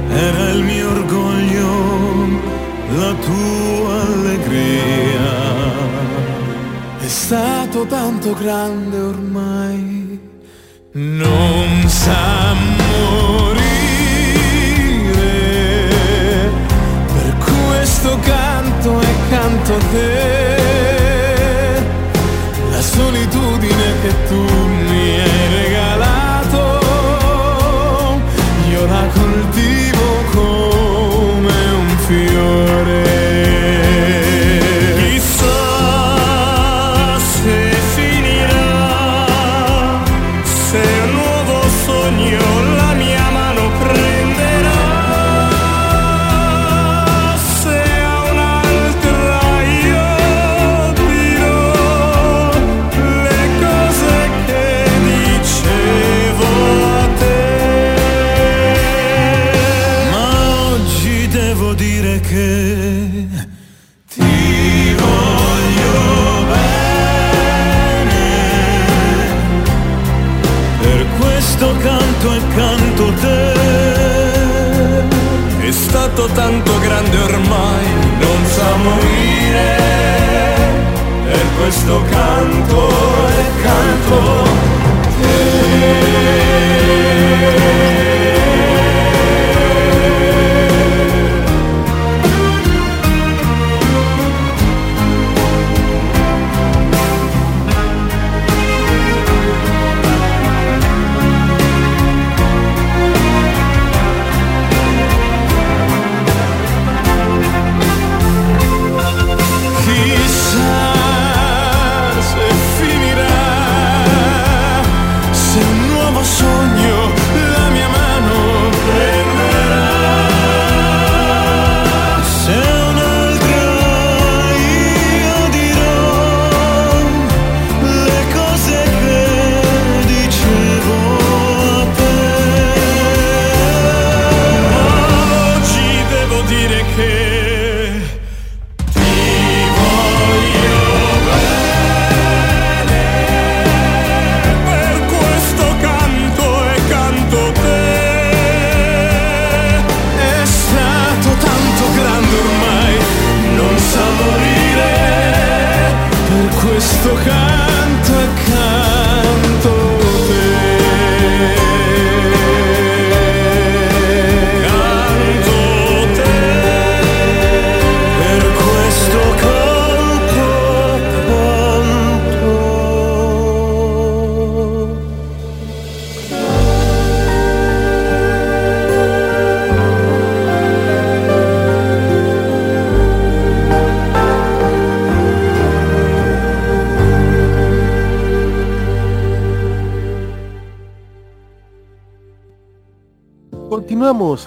[0.09, 2.27] Era il mio orgoglio,
[2.97, 5.64] la tua allegria.
[7.05, 10.19] È stato tanto grande ormai,
[10.93, 13.69] non sa morire.
[17.05, 20.57] Per questo canto e canto a te,
[22.71, 23.54] la solitudine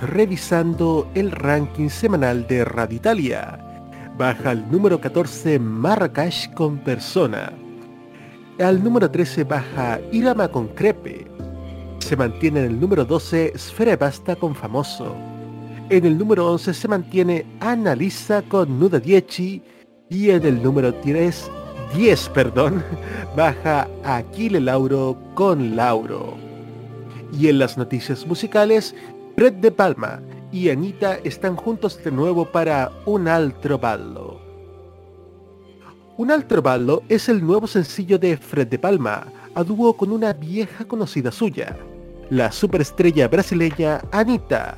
[0.01, 3.59] Revisando el ranking semanal de Radio Italia.
[4.17, 7.53] Baja al número 14 Marrakech con Persona.
[8.61, 11.27] Al número 13 baja Irama con Crepe.
[11.99, 15.17] Se mantiene en el número 12 Sfera Basta con Famoso.
[15.91, 19.63] En el número 11 se mantiene Annalisa con Nuda Dieci.
[20.11, 21.51] Y en el número 10,
[21.97, 22.85] 10 perdón,
[23.37, 26.49] baja Aquile Lauro con Lauro.
[27.33, 28.95] Y en las noticias musicales,
[29.39, 30.21] Fred de Palma
[30.51, 34.41] y Anita están juntos de nuevo para Un altro ballo.
[36.17, 40.33] Un altro ballo es el nuevo sencillo de Fred de Palma, a dúo con una
[40.33, 41.77] vieja conocida suya,
[42.31, 44.77] la superestrella brasileña Anita.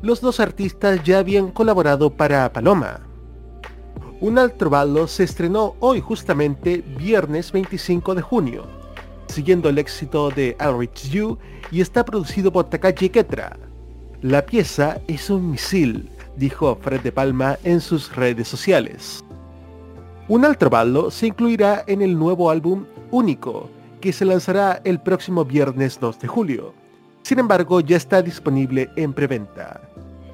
[0.00, 3.00] Los dos artistas ya habían colaborado para Paloma.
[4.20, 8.62] Un altro ballo se estrenó hoy justamente viernes 25 de junio,
[9.26, 11.36] siguiendo el éxito de I'll Reach You
[11.72, 13.67] y está producido por Takashi Ketra.
[14.22, 19.24] La pieza es un misil, dijo Fred de Palma en sus redes sociales.
[20.26, 25.44] Un altro ballo se incluirá en el nuevo álbum Único, que se lanzará el próximo
[25.44, 26.74] viernes 2 de julio.
[27.22, 29.80] Sin embargo, ya está disponible en preventa.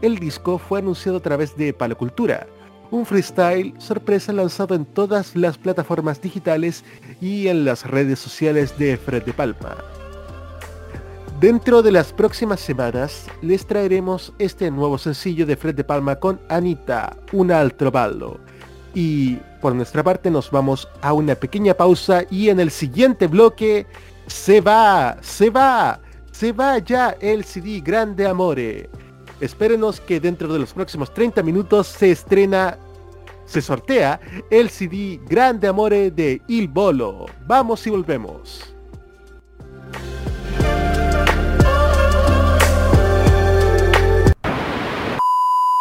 [0.01, 2.47] El disco fue anunciado a través de Palocultura,
[2.91, 6.85] un freestyle sorpresa lanzado en todas las plataformas digitales
[7.21, 9.77] y en las redes sociales de Fred de Palma.
[11.41, 16.41] Dentro de las próximas semanas les traeremos este nuevo sencillo de Fred de Palma con
[16.49, 18.39] Anita, un altro ballo.
[18.95, 23.85] Y por nuestra parte nos vamos a una pequeña pausa y en el siguiente bloque
[24.29, 28.89] se va, se va, se va ya el CD Grande Amore.
[29.41, 32.79] Espérenos que dentro de los próximos 30 minutos se estrena,
[33.45, 34.21] se sortea
[34.51, 37.27] el CD Grande Amore de Il Bolo.
[37.45, 38.75] Vamos y volvemos.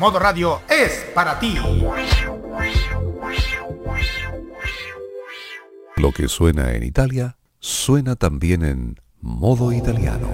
[0.00, 1.56] Modo Radio es para ti.
[5.96, 10.26] Lo que suena en Italia, suena también en modo italiano.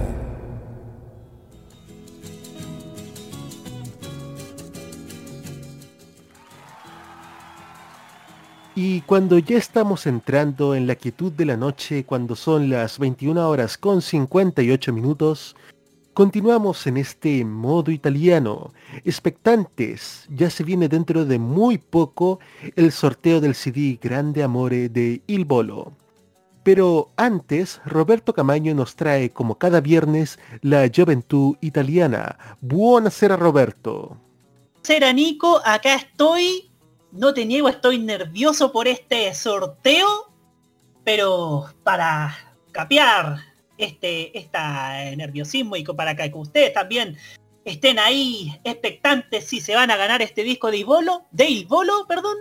[8.73, 13.49] Y cuando ya estamos entrando en la quietud de la noche, cuando son las 21
[13.49, 15.57] horas con 58 minutos,
[16.17, 18.73] Continuamos en este modo italiano.
[19.05, 22.39] Expectantes, ya se viene dentro de muy poco
[22.75, 25.93] el sorteo del CD Grande Amore de Il Bolo.
[26.63, 32.57] Pero antes, Roberto Camaño nos trae, como cada viernes, la Juventud Italiana.
[32.61, 34.17] Buonasera, Roberto.
[34.73, 35.61] Buonasera, Nico.
[35.63, 36.71] Acá estoy.
[37.11, 40.33] No te niego, estoy nervioso por este sorteo.
[41.03, 42.35] Pero para
[42.71, 43.37] capear
[43.77, 47.17] este, esta nerviosismo y para que ustedes también
[47.65, 52.37] estén ahí expectantes si se van a ganar este disco de Ibolo, de Ibolo, perdón,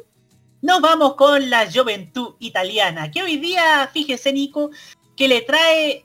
[0.63, 4.71] nos vamos con la juventud italiana, que hoy día, fíjese Nico,
[5.17, 6.05] que le trae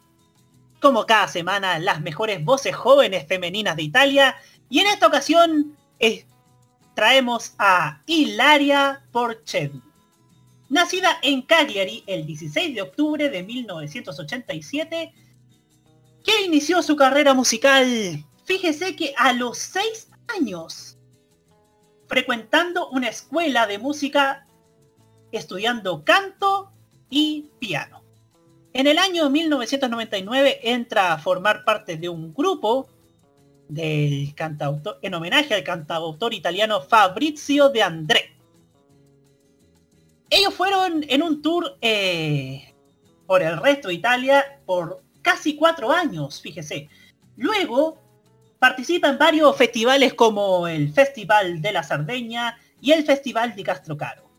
[0.80, 4.36] como cada semana las mejores voces jóvenes femeninas de Italia
[4.70, 5.78] y en esta ocasión
[6.96, 9.82] traemos a Hilaria Porchetti.
[10.72, 15.13] Nacida en Cagliari el 16 de octubre de 1987,
[16.24, 20.07] que inició su carrera musical, fíjese que a los 6
[20.39, 20.97] años,
[22.07, 24.47] frecuentando una escuela de música,
[25.34, 26.72] estudiando canto
[27.09, 28.01] y piano.
[28.72, 32.88] En el año 1999 entra a formar parte de un grupo
[33.67, 38.41] del cantautor, en homenaje al cantautor italiano Fabrizio de André
[40.32, 42.74] ellos fueron en un tour eh,
[43.28, 46.90] por el resto de Italia por casi cuatro años, fíjese.
[47.36, 48.02] Luego
[48.58, 54.32] participa en varios festivales como el Festival de la Sardeña y el Festival de Castrocaro.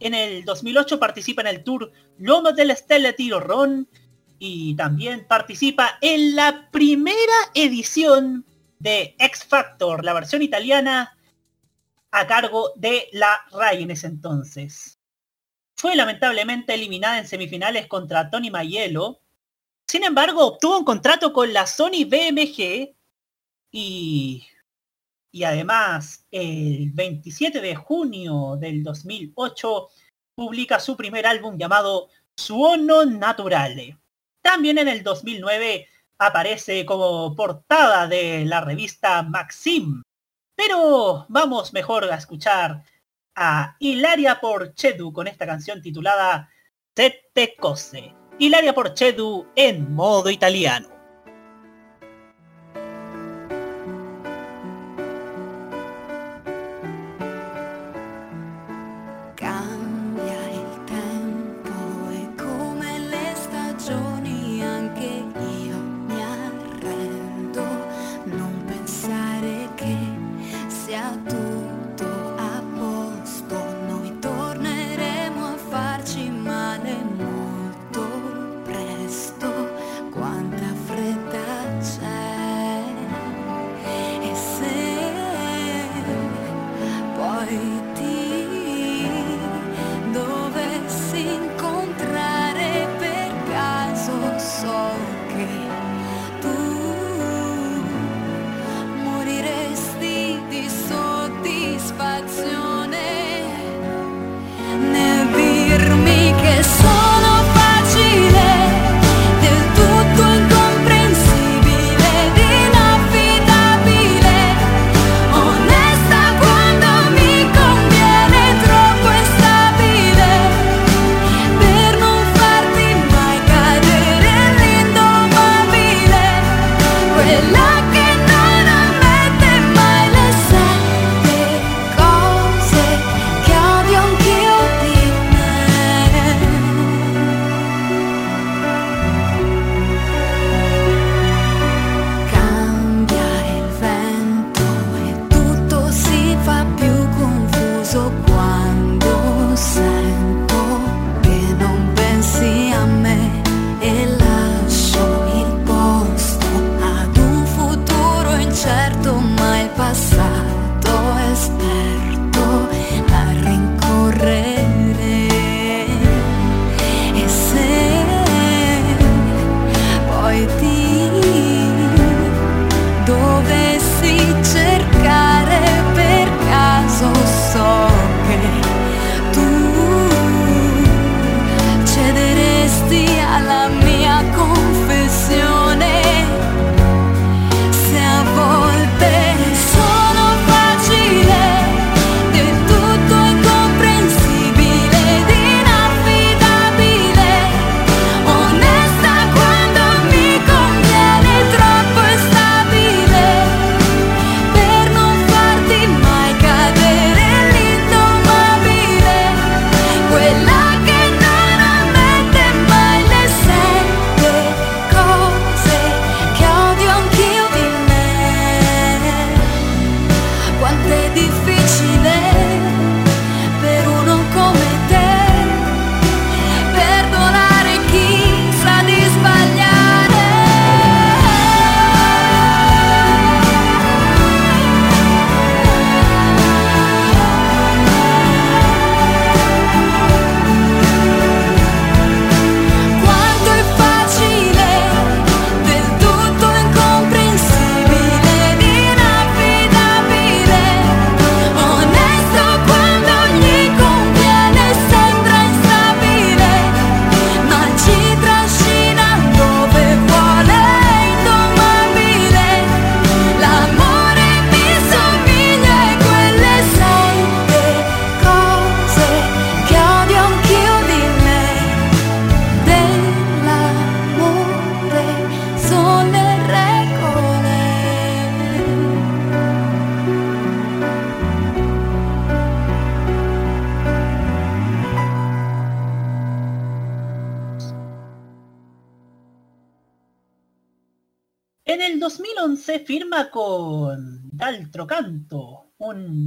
[0.00, 3.88] En el 2008 participa en el tour Lomo del Stelle Tiro Ron
[4.38, 7.16] y también participa en la primera
[7.54, 8.44] edición
[8.78, 11.16] de X Factor, la versión italiana,
[12.10, 14.95] a cargo de la RAI en ese entonces.
[15.76, 19.20] Fue lamentablemente eliminada en semifinales contra Tony Mayelo.
[19.86, 22.94] Sin embargo, obtuvo un contrato con la Sony BMG
[23.72, 24.46] y
[25.36, 29.88] y además el 27 de junio del 2008
[30.34, 33.98] publica su primer álbum llamado Suono Naturale.
[34.40, 40.00] También en el 2009 aparece como portada de la revista Maxim.
[40.56, 42.82] Pero vamos mejor a escuchar
[43.36, 46.50] a Hilaria Porchedu con esta canción titulada
[46.96, 48.14] Sette Cose.
[48.38, 50.95] Hilaria Porchedu en modo italiano.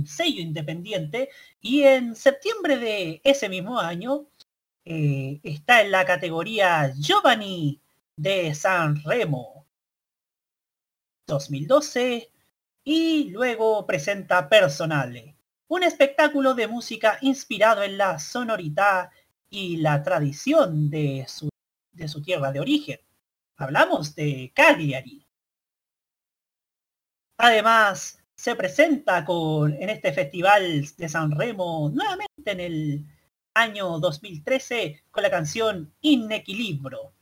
[0.09, 1.29] Sello independiente,
[1.61, 4.27] y en septiembre de ese mismo año
[4.85, 7.79] eh, está en la categoría Giovanni
[8.15, 9.67] de San Remo
[11.27, 12.31] 2012
[12.83, 15.35] y luego presenta Personale,
[15.67, 19.11] un espectáculo de música inspirado en la sonoridad
[19.49, 21.49] y la tradición de su,
[21.91, 22.99] de su tierra de origen.
[23.57, 25.25] Hablamos de Cagliari.
[27.37, 33.05] Además, se presenta en este festival de San Remo nuevamente en el
[33.53, 37.13] año 2013 con la canción Inequilibrio.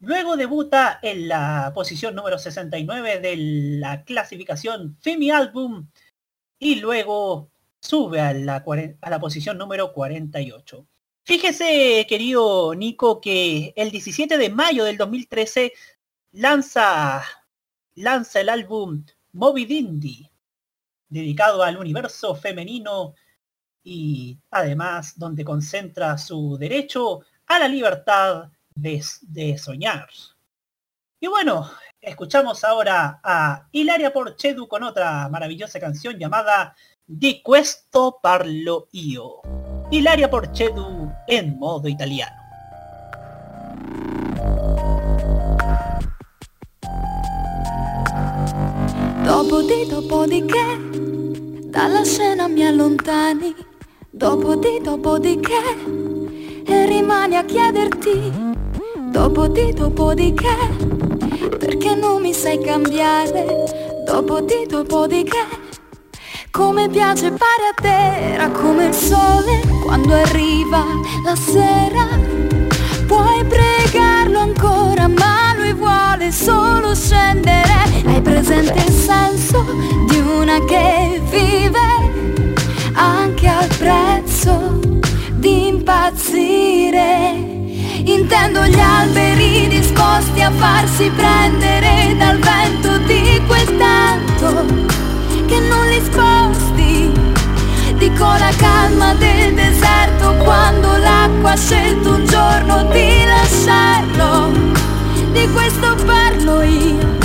[0.00, 5.88] Luego debuta en la posición número 69 de la clasificación Femi Album
[6.58, 8.62] y luego sube a la,
[9.00, 10.86] a la posición número 48.
[11.24, 15.72] Fíjese, querido Nico, que el 17 de mayo del 2013
[16.32, 17.24] lanza,
[17.94, 20.30] lanza el álbum Moby Dindy,
[21.08, 23.14] dedicado al universo femenino
[23.82, 30.08] y además donde concentra su derecho a la libertad de, soñar.
[31.20, 31.70] Y bueno,
[32.00, 36.74] escuchamos ahora a Hilaria Porchedu con otra maravillosa canción llamada
[37.06, 39.40] Di questo parlo io.
[39.90, 42.36] Hilaria Porchedu en modo italiano.
[49.32, 50.78] Dopo di dopo di che
[51.70, 53.54] dalla scena mi allontani,
[54.10, 58.30] dopo di dopo di che e rimani a chiederti,
[59.10, 63.64] dopo di dopo di che perché non mi sai cambiare,
[64.04, 65.44] dopo di dopo di che
[66.50, 70.84] come piace fare a te, era come il sole quando arriva
[71.24, 72.06] la sera,
[73.06, 75.21] puoi pregarlo ancora ma
[76.22, 79.64] vuole solo scendere, hai presente il senso
[80.08, 81.80] di una che vive
[82.92, 84.78] anche al prezzo
[85.32, 87.50] di impazzire.
[88.04, 94.64] Intendo gli alberi disposti a farsi prendere dal vento di quel tanto
[95.46, 97.10] che non li sposti.
[97.96, 104.81] Dico la calma del deserto quando l'acqua ha scelto un giorno di lasciarlo.
[105.32, 107.20] Di questo parlo io.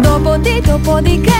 [0.00, 1.32] Dopo di dopo di che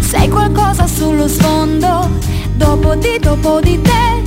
[0.00, 2.08] sei qualcosa sullo sfondo,
[2.56, 4.22] dopo di dopo di te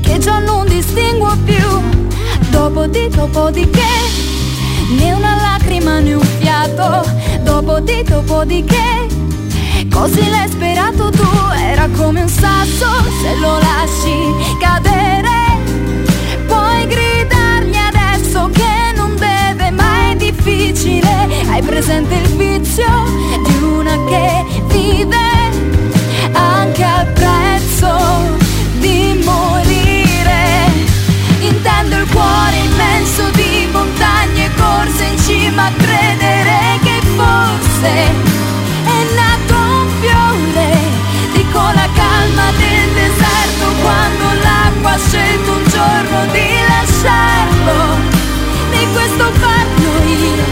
[0.00, 1.80] che già non distinguo più,
[2.50, 7.04] dopo di dopo di che né una lacrima né un fiato,
[7.42, 9.17] dopo di dopo di che
[9.98, 11.26] così l'hai sperato tu,
[11.60, 12.86] era come un sasso
[13.20, 15.58] se lo lasci cadere,
[16.46, 21.10] puoi gridargli adesso che non deve, ma è difficile,
[21.50, 22.86] hai presente il vizio
[23.44, 25.16] di una che vive
[26.32, 28.38] anche al prezzo
[28.78, 30.86] di morire.
[31.40, 38.27] Intendo il cuore immenso di montagne corse in cima a credere che forse
[43.88, 47.76] quando l'acqua ha scelto un giorno di lasciarlo.
[48.70, 50.46] Di questo parlo io.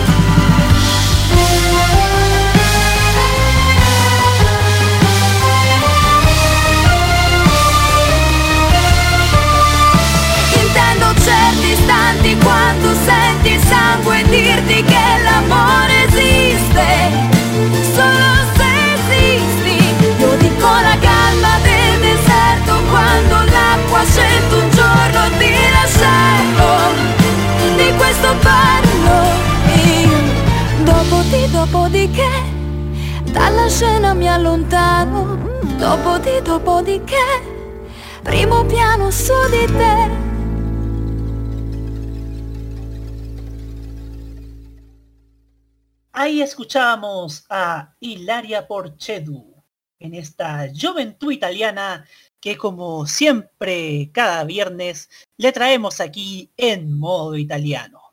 [10.63, 15.96] Intendo certi istanti quando senti il sangue dirti che l'amore
[33.33, 35.37] dalla scena mi allontano,
[35.79, 37.55] dopo di dopo di che
[38.23, 40.25] primo piano su di te.
[46.13, 49.63] Ahí escuchamos a Hilaria Porchedu
[49.99, 52.07] en esta juventud italiana
[52.41, 58.06] que como siempre cada viernes le traemos aquí en modo italiano.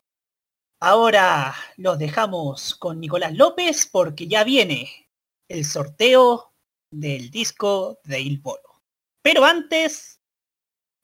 [0.86, 5.08] Ahora los dejamos con Nicolás López porque ya viene
[5.48, 6.52] el sorteo
[6.90, 8.82] del disco de Il Polo.
[9.22, 10.20] Pero antes,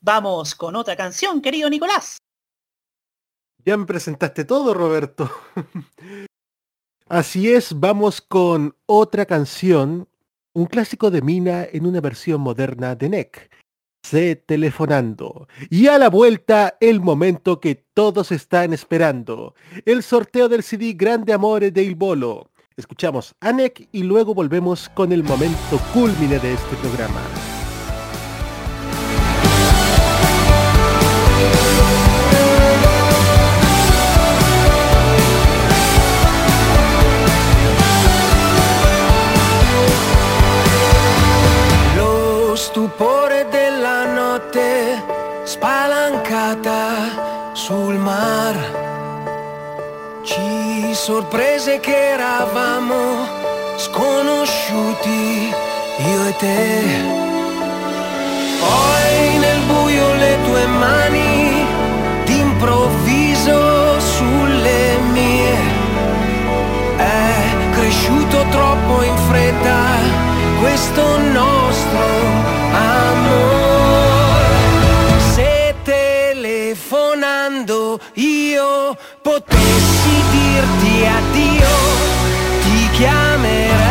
[0.02, 2.18] vamos con otra canción, querido Nicolás.
[3.64, 5.30] Ya me presentaste todo, Roberto.
[7.08, 10.10] Así es, vamos con otra canción,
[10.52, 13.59] un clásico de Mina en una versión moderna de NEC.
[14.02, 15.48] C Telefonando.
[15.68, 19.54] Y a la vuelta, el momento que todos están esperando.
[19.84, 22.50] El sorteo del CD Grande Amore de Il Bolo.
[22.76, 27.20] Escuchamos a NEC y luego volvemos con el momento culmine de este programa.
[46.50, 48.54] serata sul mar
[50.22, 53.26] ci sorprese che eravamo
[53.76, 55.54] sconosciuti
[56.10, 56.82] io e te.
[58.58, 61.64] Poi nel buio le tue mani
[62.24, 65.54] d'improvviso sulle mie.
[66.96, 69.78] È cresciuto troppo in fretta
[70.60, 71.59] questo no.
[79.22, 81.68] Potessi dirti addio,
[82.62, 83.89] ti chiamerei.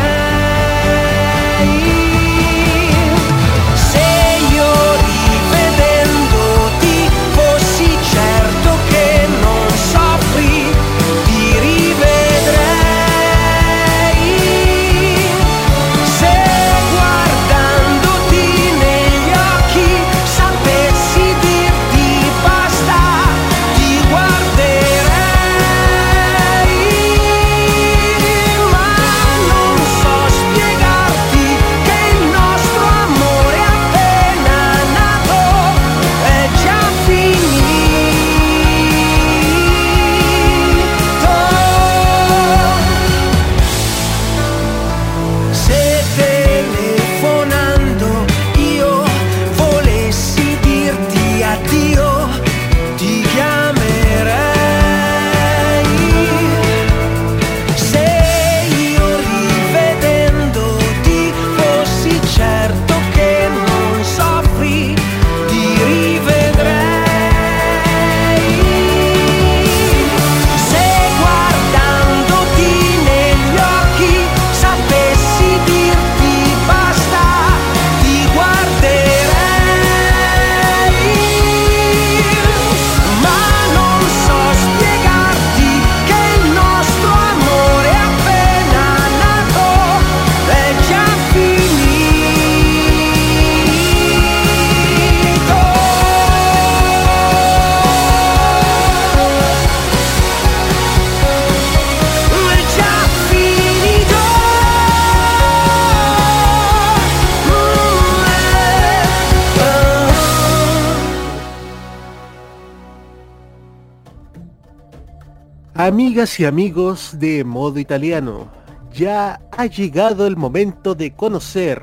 [116.19, 118.49] Y amigos de modo italiano,
[118.93, 121.81] ya ha llegado el momento de conocer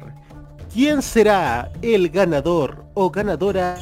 [0.70, 3.78] quién será el ganador o ganadora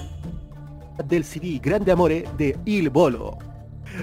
[1.09, 3.37] del CD Grande Amore de Il Bolo.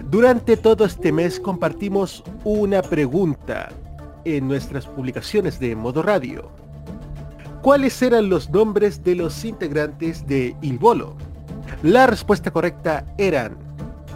[0.09, 3.69] Durante todo este mes compartimos una pregunta
[4.25, 6.51] en nuestras publicaciones de Modo Radio.
[7.61, 11.15] ¿Cuáles eran los nombres de los integrantes de Il Bolo?
[11.81, 13.55] La respuesta correcta eran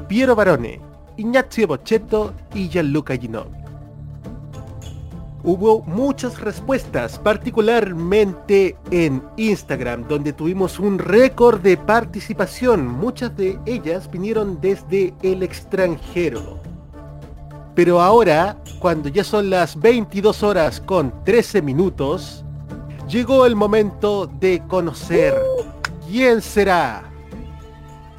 [0.09, 0.81] Piero Barone,
[1.17, 3.65] Ignazio Bocchetto y Gianluca Ginobili.
[5.47, 12.87] Hubo muchas respuestas, particularmente en Instagram, donde tuvimos un récord de participación.
[12.87, 16.59] Muchas de ellas vinieron desde el extranjero.
[17.75, 22.43] Pero ahora, cuando ya son las 22 horas con 13 minutos,
[23.07, 25.35] llegó el momento de conocer
[26.07, 27.03] quién será.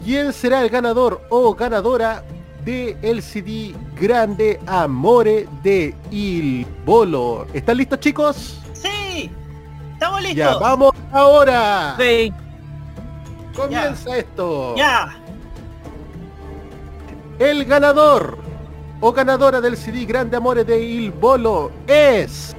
[0.05, 2.23] ¿Quién será el ganador o ganadora
[2.67, 7.47] de el CD Grande Amore de Il Bolo?
[7.55, 8.61] ¿Están listos chicos?
[8.73, 9.31] Sí,
[9.93, 10.37] estamos listos.
[10.37, 11.95] Ya, vamos ahora.
[11.97, 12.33] Sí.
[13.55, 14.75] Comienza esto.
[14.77, 15.17] Ya.
[17.39, 18.37] El ganador
[19.01, 22.55] o ganadora del CD Grande Amore de Il Bolo es...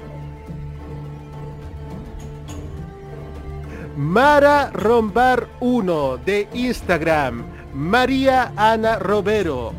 [3.97, 7.43] Mara Rombar 1 de Instagram.
[7.73, 9.73] María Ana Robero.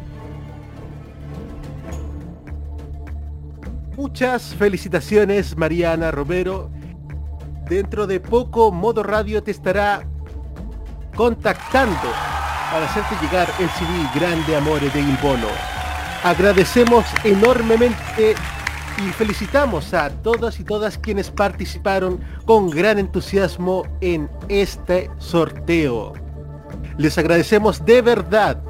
[3.98, 6.70] Muchas felicitaciones María Ana Romero.
[7.68, 10.06] Dentro de poco Modo Radio te estará
[11.16, 12.08] contactando
[12.70, 15.48] para hacerte llegar el CD Grande Amore de Il Bolo.
[16.22, 18.36] Agradecemos enormemente
[18.98, 26.12] y felicitamos a todas y todas quienes participaron con gran entusiasmo en este sorteo.
[26.98, 28.62] Les agradecemos de verdad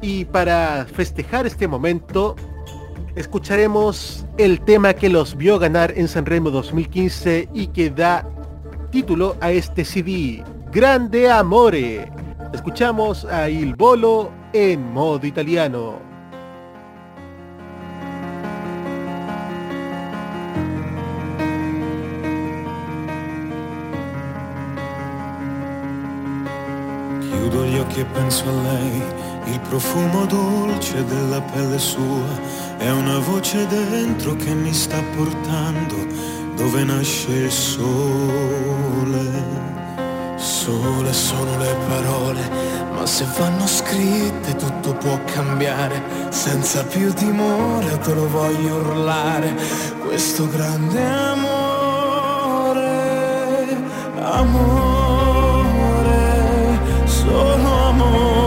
[0.00, 2.34] y para festejar este momento
[3.16, 8.26] escucharemos el tema que los vio ganar en Sanremo 2015 y que da
[8.90, 10.42] título a este CD,
[10.72, 12.10] Grande Amore.
[12.52, 16.00] Escuchamos a Il Bolo en modo italiano.
[27.20, 29.02] Chiudo gli occhi e penso a lei,
[29.46, 35.94] il profumo dolce della pelle sua È una voce dentro che mi sta portando
[36.56, 37.82] dove nasce il sole.
[40.36, 42.50] Sole sono le parole,
[42.94, 46.02] ma se vanno scritte tutto può cambiare.
[46.30, 49.54] Senza più timore te lo voglio urlare,
[50.06, 52.76] questo grande amore,
[54.20, 55.68] amore,
[57.04, 58.43] solo amore.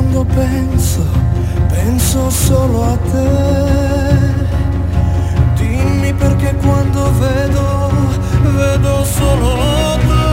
[0.00, 1.04] Quando penso,
[1.68, 3.28] penso solo a te.
[5.56, 7.90] Dimmi perché quando vedo,
[8.56, 9.54] vedo solo
[9.98, 10.29] te.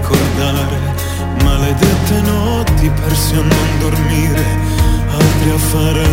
[0.00, 0.78] Ricordare,
[1.44, 4.44] maledette notti persi a non dormire,
[5.10, 6.09] altri a fare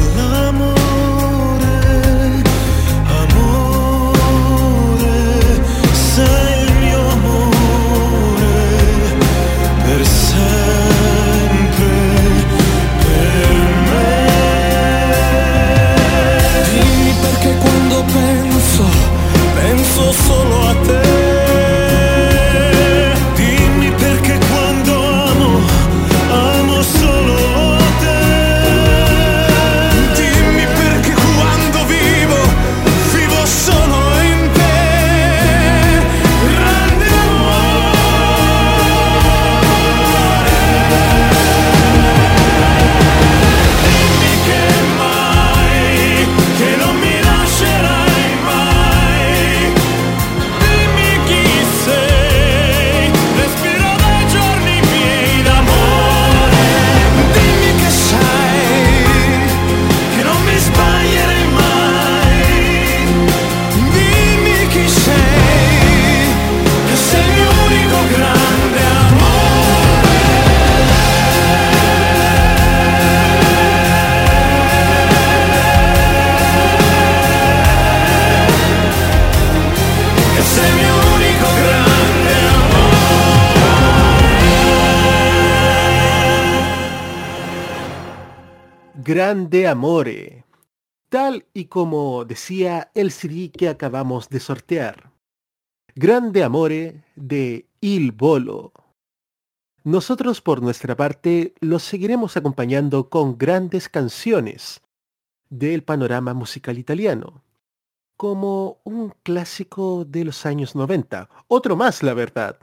[89.07, 90.43] Grande Amore.
[91.07, 95.13] Tal y como decía el CD que acabamos de sortear.
[95.95, 98.73] Grande Amore de Il Bolo.
[99.85, 104.81] Nosotros por nuestra parte los seguiremos acompañando con grandes canciones
[105.49, 107.45] del panorama musical italiano,
[108.17, 112.59] como un clásico de los años 90, otro más la verdad.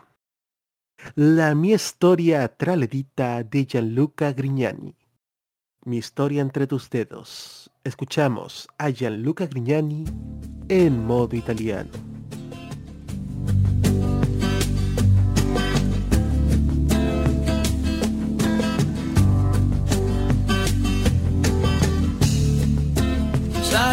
[1.15, 4.95] La mia storia tra le dita de Gianluca Grignani.
[5.85, 7.71] Mi historia entre tus dedos.
[7.85, 10.05] Escuchamos a Gianluca Grignani
[10.69, 11.91] en modo italiano.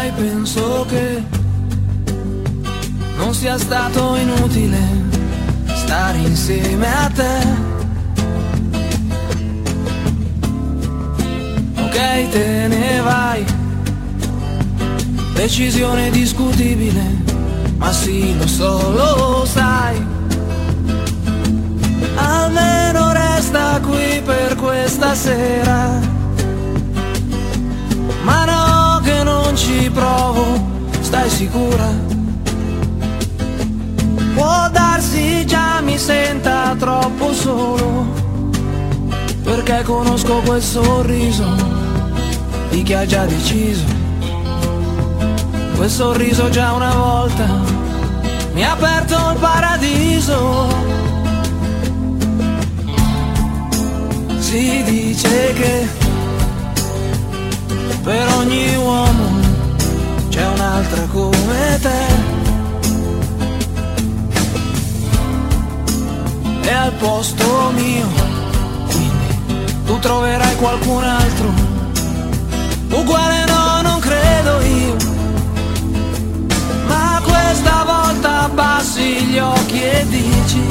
[0.02, 1.22] sai, penso che
[3.16, 4.78] non sia stato inutile
[5.74, 7.91] stare insieme a te.
[11.92, 13.44] Ok, te ne vai,
[15.34, 17.02] decisione discutibile,
[17.76, 20.02] ma sì, lo so, lo sai.
[22.14, 26.00] Almeno resta qui per questa sera.
[28.22, 30.44] Ma no, che non ci provo,
[31.02, 31.90] stai sicura?
[34.34, 38.06] Può darsi già mi senta troppo solo,
[39.42, 41.44] perché conosco quel sorriso
[42.70, 43.84] di chi ha già deciso.
[45.76, 47.46] Quel sorriso già una volta
[48.54, 50.68] mi ha aperto il paradiso.
[54.38, 55.88] Si dice che
[58.02, 59.40] per ogni uomo
[60.28, 62.30] c'è un'altra come te.
[66.62, 68.06] E al posto mio,
[69.84, 71.52] tu troverai qualcun altro.
[72.90, 74.96] Uguale no, non credo io.
[76.86, 80.62] Ma questa volta abbassi gli occhi e dici,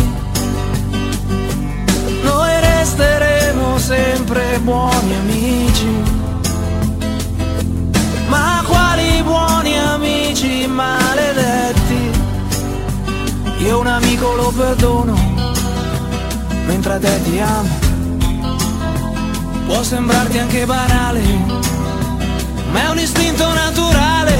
[2.23, 5.89] noi resteremo sempre buoni amici.
[8.27, 12.11] Ma quali buoni amici maledetti?
[13.57, 15.15] Io un amico lo perdono,
[16.65, 17.80] mentre te ti amo.
[19.71, 21.21] Può sembrarti anche banale,
[22.71, 24.33] ma è un istinto naturale.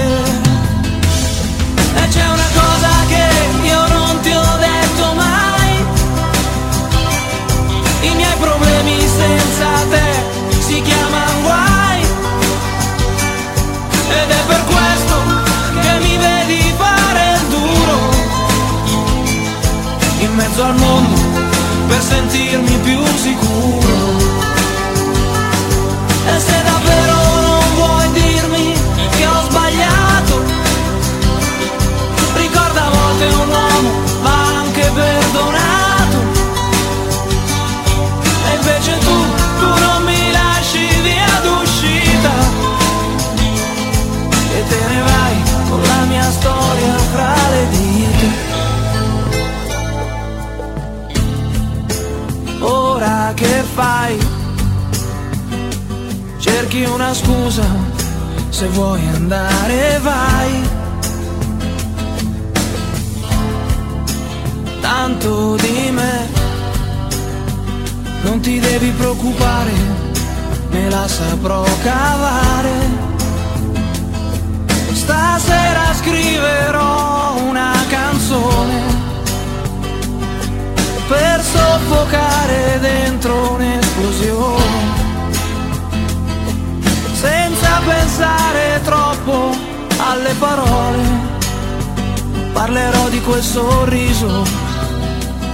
[1.96, 5.86] E c'è una cosa che io non ti ho detto mai.
[8.02, 12.02] I miei problemi senza te si chiamano guai.
[14.10, 15.16] Ed è per questo
[15.80, 17.98] che mi vedi fare il duro
[20.20, 21.22] in mezzo al mondo
[21.88, 23.81] per sentirmi più sicuro.
[26.24, 28.74] E se davvero non vuoi dirmi
[29.18, 30.42] che ho sbagliato,
[32.36, 33.90] ricorda a volte un uomo
[34.22, 36.18] va anche perdonato.
[38.50, 39.26] E invece tu,
[39.60, 42.34] tu non mi lasci via d'uscita
[44.54, 48.50] e te ne vai con la mia storia fra le dita.
[52.60, 54.21] Ora che fai?
[56.72, 57.66] Cerchi una scusa,
[58.48, 60.70] se vuoi andare vai.
[64.80, 66.30] Tanto di me,
[68.22, 69.72] non ti devi preoccupare,
[70.70, 72.70] me la saprò cavare.
[74.94, 78.80] Stasera scriverò una canzone
[81.10, 85.01] per soffocare dentro un'esplosione.
[87.86, 89.56] Pensare troppo
[89.98, 91.04] alle parole,
[92.54, 94.44] parlerò di quel sorriso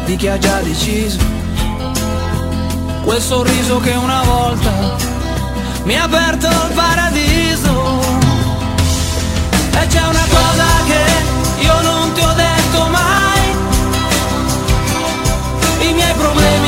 [0.06, 1.20] di chi ha già deciso.
[3.04, 4.72] Quel sorriso che una volta
[5.84, 8.00] mi ha aperto il paradiso.
[9.72, 13.56] E c'è una cosa che io non ti ho detto mai.
[15.90, 16.67] I miei problemi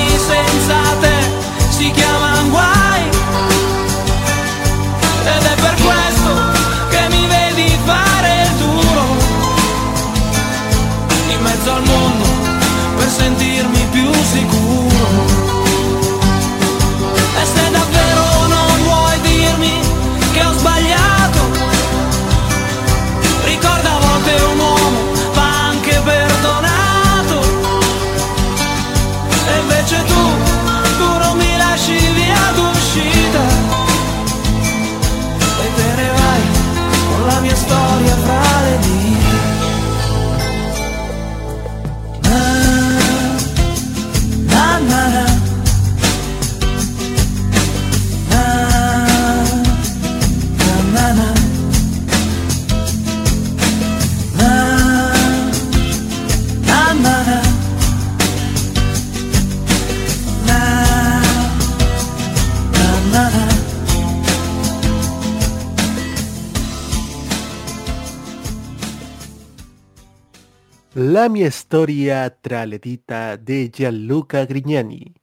[71.20, 75.14] La mia storia traletita de Gianluca Grignani.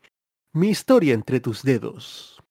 [0.52, 2.42] Mi historia entre tus dedos.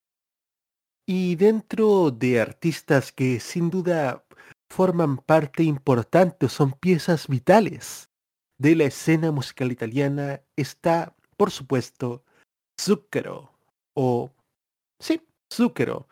[1.06, 4.26] Y dentro de artistas que sin duda
[4.68, 8.10] forman parte importante o son piezas vitales
[8.58, 12.24] de la escena musical italiana está, por supuesto,
[12.82, 13.52] Zucchero
[13.94, 14.32] o
[15.00, 15.22] sí,
[15.54, 16.08] Zucchero.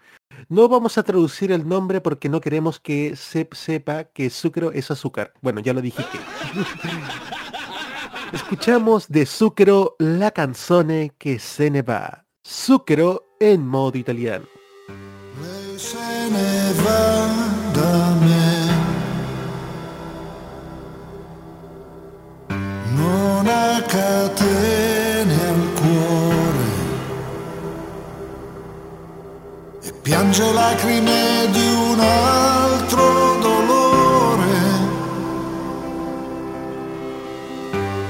[0.50, 4.92] No vamos a traducir el nombre porque no queremos que se sepa que Zucchero es
[4.92, 5.34] azúcar.
[5.42, 6.20] Bueno, ya lo dije que.
[8.34, 12.26] Escuchamos de Zucchero la canzone che se ne va.
[12.46, 14.46] Zucchero en modo italiano.
[15.78, 17.28] se ne va
[17.74, 18.44] da me.
[22.96, 23.48] Non
[30.04, 34.56] piange lacrime di un altro dolore.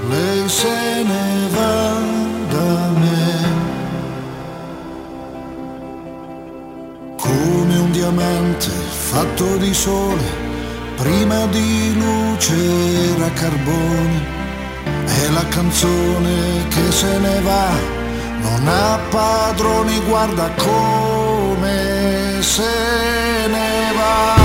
[0.10, 2.00] Lei se ne va
[2.50, 3.32] da me.
[7.16, 8.72] Come un diamante
[9.12, 10.28] fatto di sole,
[10.96, 12.56] prima di luce
[13.16, 14.42] era carbone.
[15.06, 17.70] È la canzone che se ne va,
[18.42, 21.43] non ha padroni, guarda come
[22.44, 24.43] se ne va.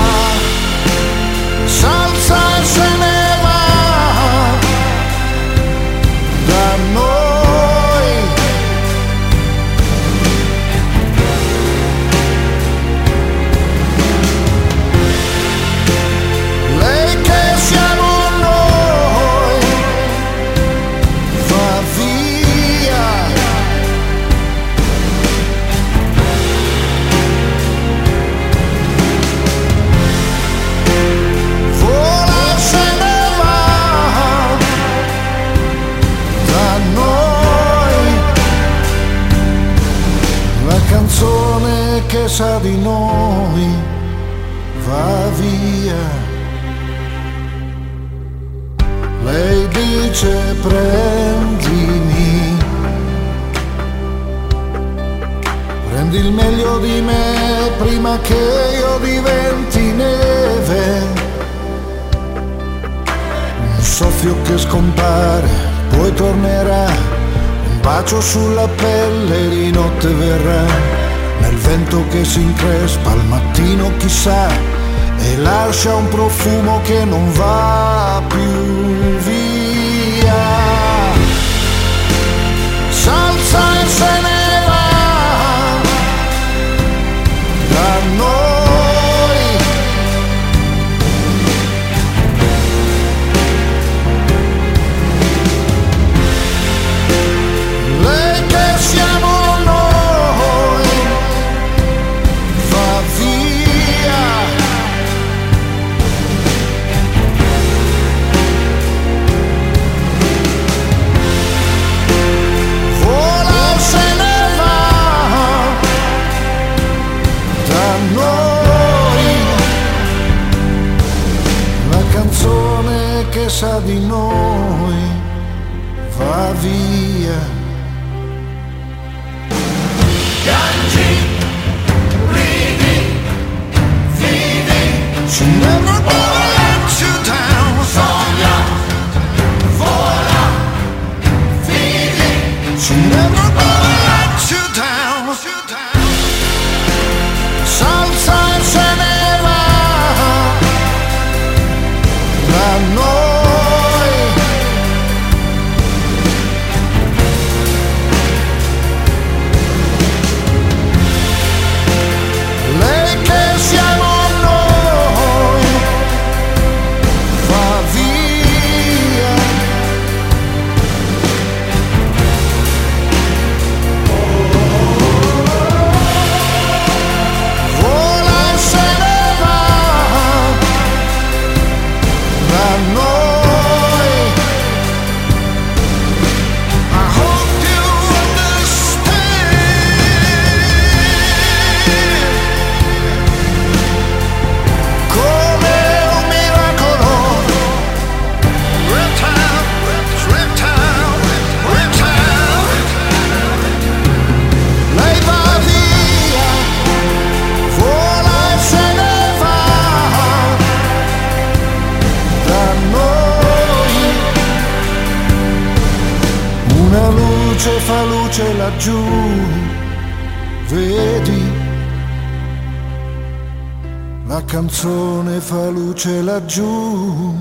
[224.29, 227.33] La canzone fa luce laggiù,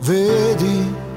[0.00, 1.09] vedi?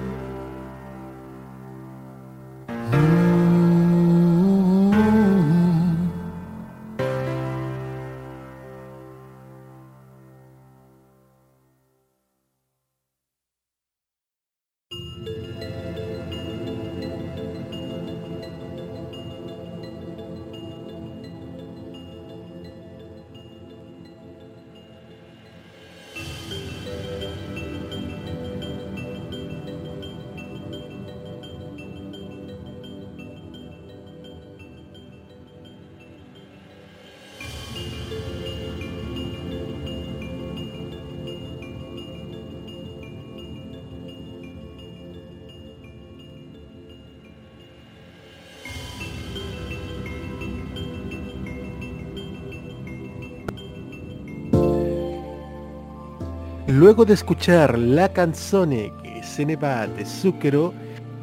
[56.84, 60.73] Luego de escuchar la canzone que se ne va de Zucchero,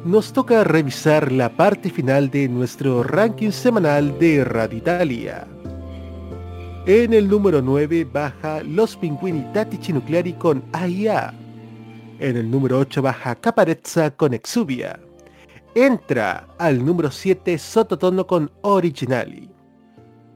[0.03, 5.47] nos toca revisar la parte final de nuestro ranking semanal de Radio Italia.
[6.87, 11.31] En el número 9 baja Los Pinguini Tattici Nucleari con AIA.
[12.17, 14.99] En el número 8 baja Caparezza con Exubia.
[15.75, 19.47] Entra al número 7 Sototono con Originali.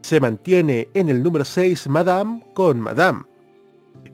[0.02, 3.24] Se mantiene en el número 6 Madame con Madame.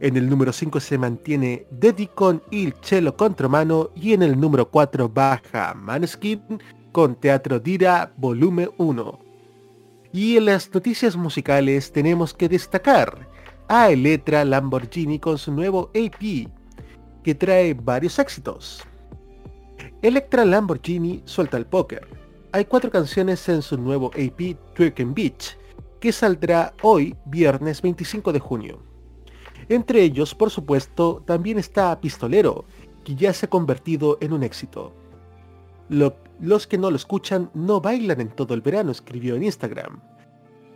[0.01, 4.67] En el número 5 se mantiene Deddy con Il Cello Contromano y en el número
[4.67, 6.41] 4 baja Maneskin
[6.91, 9.19] con Teatro Dira Volumen 1.
[10.11, 13.27] Y en las noticias musicales tenemos que destacar
[13.67, 16.49] a Electra Lamborghini con su nuevo AP,
[17.23, 18.81] que trae varios éxitos.
[20.01, 22.07] Electra Lamborghini suelta el póker.
[22.53, 25.55] Hay cuatro canciones en su nuevo AP Twerking Beach,
[25.99, 28.90] que saldrá hoy, viernes 25 de junio.
[29.69, 32.65] Entre ellos, por supuesto, también está Pistolero,
[33.03, 34.93] que ya se ha convertido en un éxito.
[35.89, 40.01] los que no lo escuchan no bailan en todo el verano, escribió en Instagram.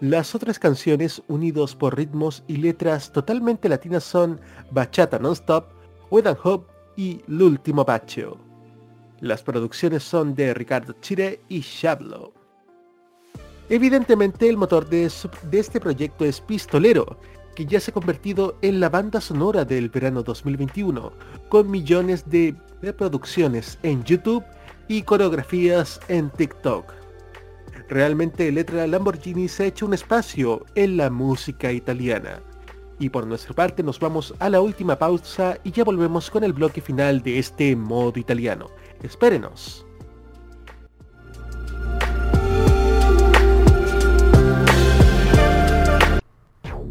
[0.02, 4.42] Las otras canciones, unidos por ritmos y letras totalmente latinas, son
[4.72, 5.68] Bachata Non-Stop,
[6.12, 8.38] Wed and Hope y L'Ultimo Bacio.
[9.22, 12.34] Las producciones son de Ricardo Chire y Shablo.
[13.70, 17.18] Evidentemente el motor de, este proyecto es Pistolero,
[17.56, 21.12] que ya se ha convertido en la banda sonora del verano 2021,
[21.50, 24.44] con millones de reproducciones en YouTube
[24.88, 26.94] y coreografías en TikTok.
[27.88, 32.42] Realmente Letra Lamborghini se ha hecho un espacio en la música italiana.
[33.00, 36.54] Y por nuestra parte nos vamos a la última pausa y ya volvemos con el
[36.54, 38.68] bloque final de este modo italiano.
[39.04, 39.85] Espérenos.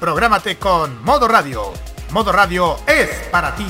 [0.00, 1.74] Prográmate con Modo Radio.
[2.10, 3.66] Modo Radio es para ti.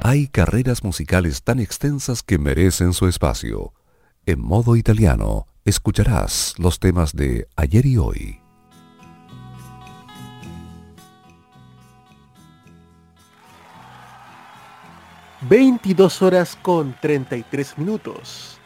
[0.00, 3.72] Hay carreras musicales tan extensas que merecen su espacio.
[4.26, 8.40] En modo italiano, escucharás los temas de ayer y hoy.
[15.50, 18.60] ...22 horas con 33 minutos...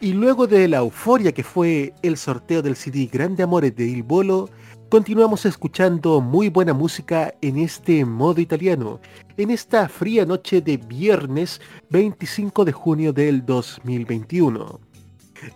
[0.00, 1.92] ...y luego de la euforia que fue...
[2.02, 4.48] ...el sorteo del CD Grande Amores de Il Bolo
[4.88, 9.00] Continuamos escuchando muy buena música en este modo italiano,
[9.36, 14.80] en esta fría noche de viernes 25 de junio del 2021.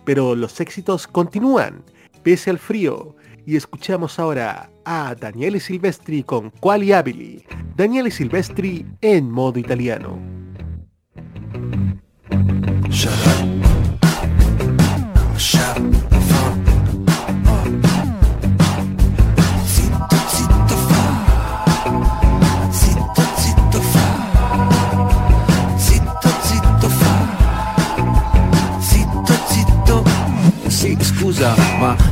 [0.03, 1.83] Pero los éxitos continúan,
[2.21, 3.15] pese al frío,
[3.45, 7.43] y escuchamos ahora a Daniele Silvestri con Quali Abili.
[7.75, 10.19] Daniele Silvestri en modo italiano.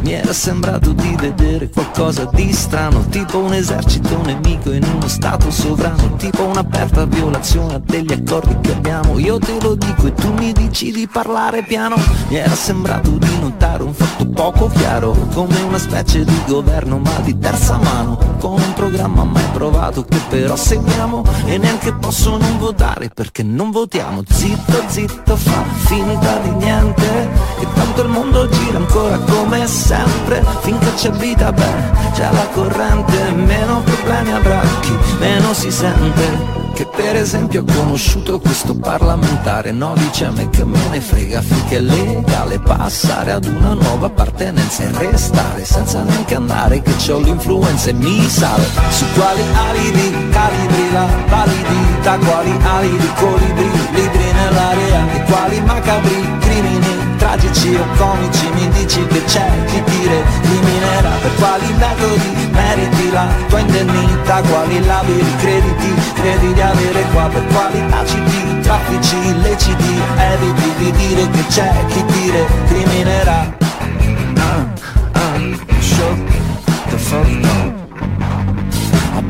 [0.07, 5.51] Mi era sembrato di vedere qualcosa di strano, tipo un esercito nemico in uno stato
[5.51, 9.19] sovrano, tipo un'aperta violazione degli accordi che abbiamo.
[9.19, 11.97] Io te lo dico e tu mi dici di parlare piano.
[12.29, 17.19] Mi era sembrato di notare un fatto poco chiaro, come una specie di governo ma
[17.23, 22.57] di terza mano, con un programma mai provato che però seguiamo e neanche posso non
[22.59, 24.23] votare perché non votiamo.
[24.25, 27.29] Zitto, zitto, fa finta di niente,
[27.59, 29.95] che tanto il mondo gira ancora come sempre
[30.61, 36.65] Finché c'è vita, beh, c'è la corrente Meno problemi avrà chi meno si sente.
[36.77, 41.41] Che per esempio ho conosciuto questo parlamentare No dice a me che me ne frega
[41.41, 47.17] finché è legale Passare ad una nuova appartenenza e restare Senza neanche andare che c'ho
[47.17, 53.71] l'influenza e mi sale Su quali ali di calibri la validità Quali ali di colibri,
[53.93, 56.76] libri nell'area E quali macabri crimini
[57.27, 63.27] tragici o comici mi dici che c'è chi ti eliminerà per quali metodi meriti la
[63.49, 70.01] tua indennità quali labili crediti credi di avere qua per quali taciti traffici illeciti
[70.31, 73.57] eviti di dire che c'è chi ti recriminerà
[74.35, 76.15] uh, uh, show
[76.89, 77.87] the fuck up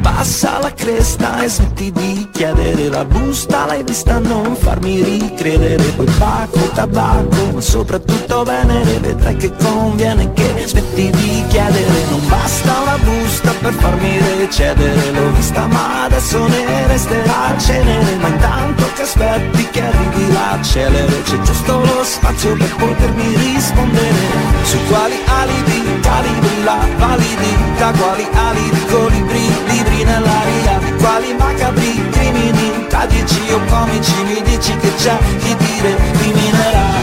[0.07, 3.65] Abbassa la cresta e smetti di chiedere la busta.
[3.65, 5.83] L'hai vista non farmi ricredere.
[5.83, 8.99] Poi pacco, tabacco, ma soprattutto venere.
[8.99, 12.05] Vedrai che conviene che smetti di chiedere.
[12.09, 15.11] Non basta una busta per farmi recedere.
[15.11, 18.15] L'ho vista ma adesso ne resterà cenere.
[18.15, 21.21] Ma intanto che aspetti che arrivi la celere.
[21.23, 28.69] C'è giusto lo spazio per potermi rispondere Su quali alibi, calibri la validità Quali ali
[28.69, 35.55] di colibri, libri nell'aria quali macabri crimini, tragici o comici Mi dici che c'è chi
[35.55, 36.96] dire criminerà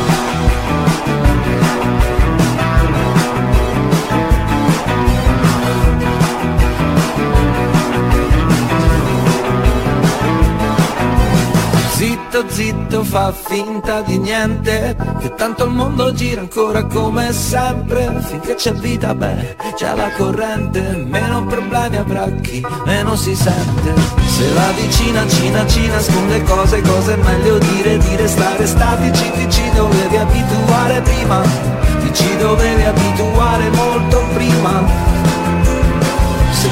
[12.35, 18.21] Zitto, zitto, fa finta di niente Che tanto il mondo gira ancora come sempre.
[18.23, 23.95] Finché c'è vita, beh, c'è la corrente Meno problemi avrà chi meno si sente.
[24.27, 29.31] Se la vicina, cina, ci nasconde cose Cose è meglio dire, dire stare statici.
[29.31, 35.14] Ti ci dovevi abituare prima Ti ci dovevi abituare molto prima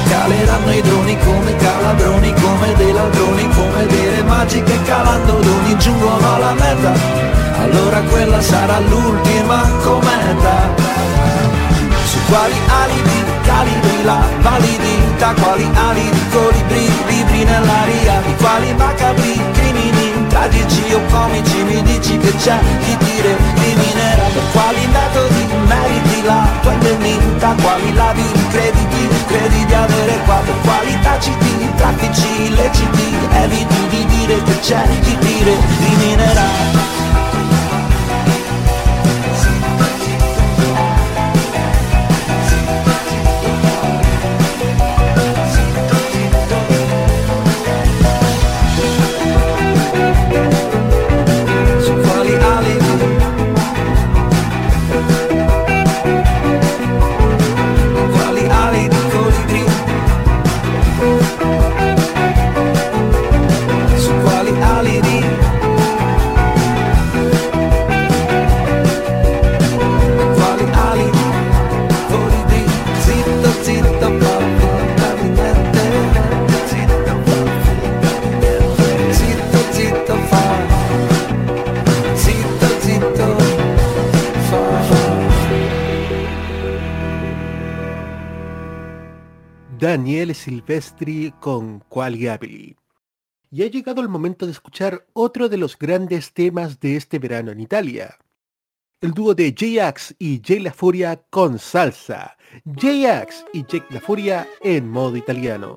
[0.03, 6.53] caleranno i droni come calabroni, come dei ladroni, come delle magiche calando d'ogni giungono alla
[6.53, 6.93] meta,
[7.59, 10.91] allora quella sarà l'ultima cometa.
[12.05, 20.27] Su quali alibi, calibri la validità, quali alibi, colibri, libri nell'aria, di quali macabri crimini,
[20.27, 26.47] tragici o comici, mi dici che c'è chi dire criminerà, per quali metodi meriti la
[26.61, 27.22] tua indennità,
[27.61, 34.41] quali lavi crediti, credi di avere qua, per quali taciti, traffici illeciti, eviti di dire
[34.43, 37.02] che c'è chi dire criminerà.
[90.43, 92.75] Silvestri con Quali Abili.
[93.49, 97.51] Y ha llegado el momento de escuchar otro de los grandes temas de este verano
[97.51, 98.17] en Italia.
[98.99, 102.35] El dúo de J-Ax y Jay La Furia con salsa.
[102.65, 105.75] J-Ax y Jake La Furia en modo italiano.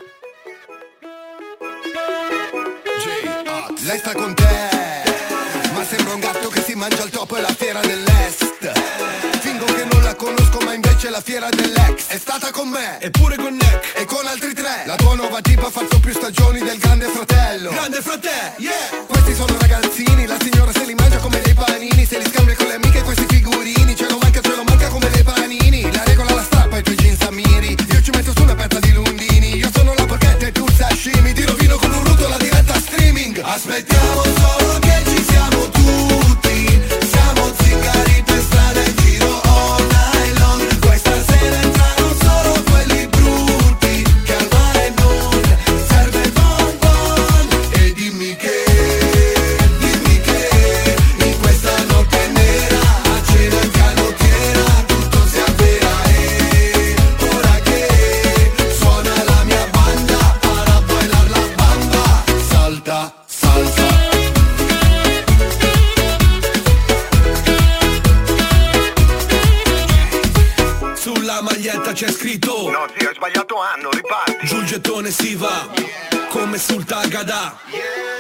[10.77, 12.07] Invece la fiera dell'ex.
[12.09, 14.85] È stata con me, eppure con Nick, e con altri tre.
[14.85, 17.71] La tua nuova tipa ha fatto più stagioni del grande fratello.
[17.71, 19.05] Grande fratello, yeah!
[19.09, 22.05] Questi sono ragazzini, la signora se li mangia come dei panini.
[22.05, 23.97] Se li scambia con le amiche questi figurini.
[23.97, 25.91] Ce lo manca, ce lo manca come dei panini.
[25.91, 27.75] La regola la strappa ai tuoi jeans a miri.
[27.93, 29.57] Io ci metto su una pezza di lundini.
[29.57, 31.33] Io sono la porchetta e tu sashimi.
[31.33, 33.41] Ti rovino con un ruto la diretta streaming.
[33.43, 34.26] Aspettiamo
[71.97, 72.69] c'è scritto.
[72.71, 74.47] No zio hai sbagliato anno, riparti.
[74.47, 75.67] Sul gettone si va
[76.29, 77.57] Come sul Tagada.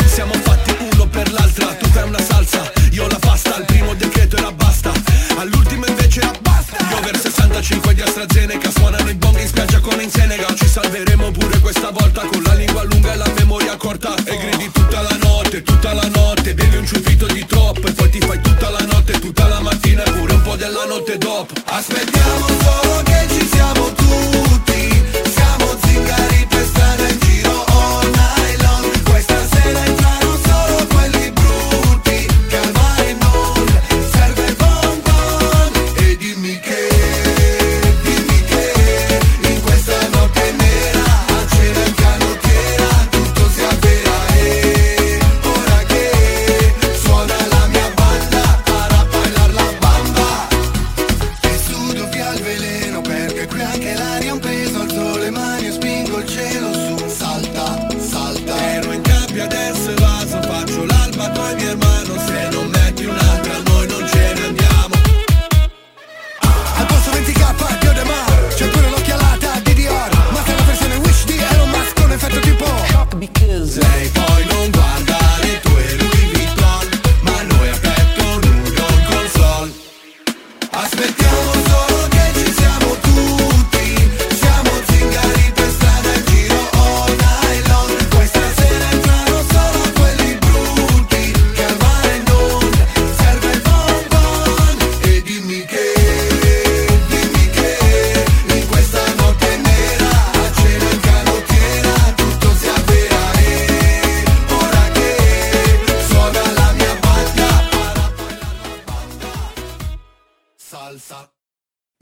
[0.07, 4.37] Siamo fatti uno per l'altra Tu fai una salsa, io la pasta Il primo decreto
[4.37, 4.91] era basta.
[5.37, 6.77] All'ultimo invece era basta.
[6.91, 10.55] Io over 65 di AstraZeneca Suonano i bong in spiaggia come in Senegal.
[10.55, 14.15] Ci salveremo pure questa volta Con la lingua lunga e la memoria corta.
[14.25, 16.55] E gridi tutta la notte, tutta la notte.
[16.55, 20.03] Bevi un ciuffito di troppo E poi ti fai tutta la notte, tutta la mattina
[20.03, 21.53] E pure un po' della notte dopo.
[21.67, 25.16] Aspettiamo solo che ci siamo tutti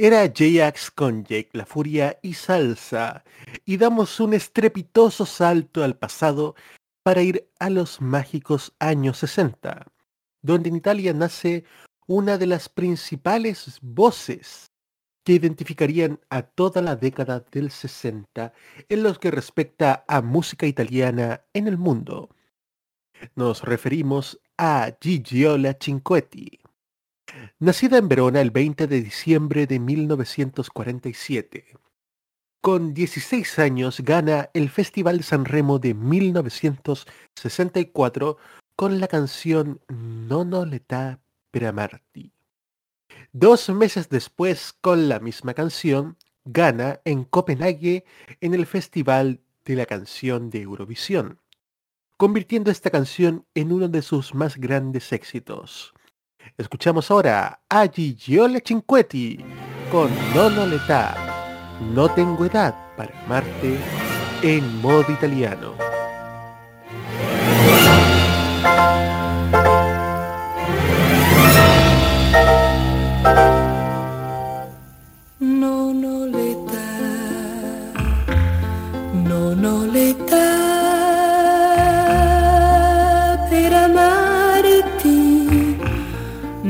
[0.05, 3.24] Era J-Ax con Jake la Furia y Salsa,
[3.64, 6.56] y damos un estrepitoso salto al pasado
[7.02, 9.86] para ir a los mágicos años 60,
[10.43, 11.64] donde en Italia nace
[12.06, 14.66] una de las principales voces
[15.24, 18.52] que identificarían a toda la década del 60
[18.90, 22.28] en lo que respecta a música italiana en el mundo.
[23.36, 26.64] Nos referimos a Gigiola Cinquetti.
[27.60, 31.78] Nacida en Verona el 20 de diciembre de 1947.
[32.60, 38.39] Con 16 años gana el Festival Sanremo de 1964
[38.74, 41.20] con la canción Nono l'età
[41.52, 42.32] per amarti.
[43.31, 48.05] Dos meses después, con la misma canción, gana en Copenhague
[48.40, 51.39] en el Festival de la Canción de Eurovisión,
[52.16, 55.94] convirtiendo esta canción en uno de sus más grandes éxitos.
[56.57, 59.45] Escuchamos ahora a Gigiole Cinquetti
[59.91, 61.15] con Nono l'età,
[61.95, 63.79] No tengo edad para amarte
[64.43, 65.75] en modo italiano.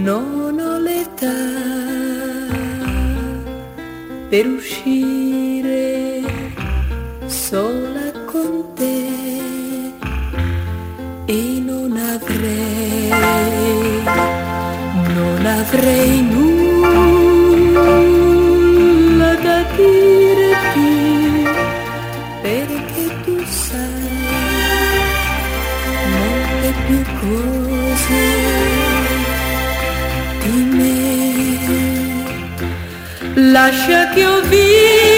[0.06, 1.40] Non ho l'età
[4.28, 6.20] per uscire
[7.24, 9.06] sola con te
[11.24, 13.08] e non avrei,
[15.14, 16.53] non avrei nulla
[33.54, 35.13] Lascia che io viva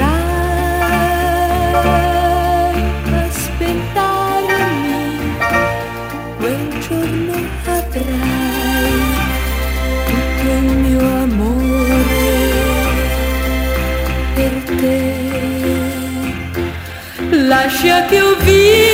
[3.26, 5.02] aspettarmi,
[6.38, 7.34] quel giorno
[7.66, 9.02] avrai
[10.06, 12.24] tutto il mio amore
[14.34, 14.98] per te.
[17.30, 18.89] Lascia che io viva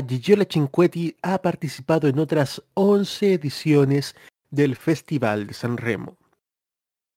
[0.00, 4.14] Gigiola Cinquetti ha participado en otras 11 ediciones
[4.50, 6.16] del Festival de San Remo.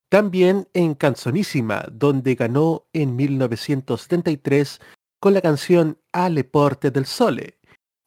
[0.10, 4.80] También en Canzonísima, donde ganó en 1973
[5.20, 7.58] con la canción Ale Porte del Sole,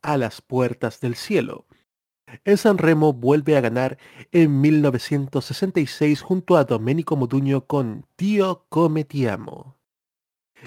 [0.03, 1.67] a las puertas del cielo.
[2.45, 3.99] En San Remo vuelve a ganar
[4.33, 9.77] en 1966 junto a Domenico Moduño con Tío Come Ti Amo.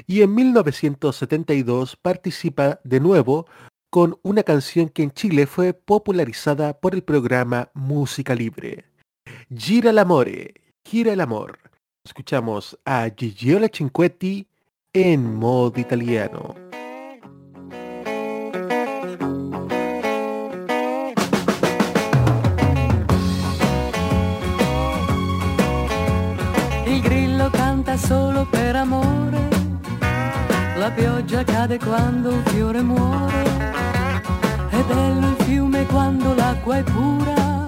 [0.07, 3.47] Y en 1972 participa de nuevo
[3.93, 8.85] con una canción que en Chile fue popularizada por el programa Música Libre.
[9.55, 11.59] Gira l'amore, gira el amor.
[12.03, 14.47] Escuchamos a Gigiola Cinquetti,
[14.93, 16.55] en modo italiano.
[26.87, 29.49] Il grillo canta solo per amore,
[30.79, 33.52] la pioggia cade quando un fiore muore,
[34.87, 37.65] bello il fiume quando l'acqua è pura,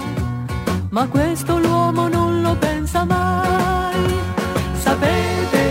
[0.90, 4.20] ma questo l'uomo non lo pensa mai.
[4.74, 5.65] Sapete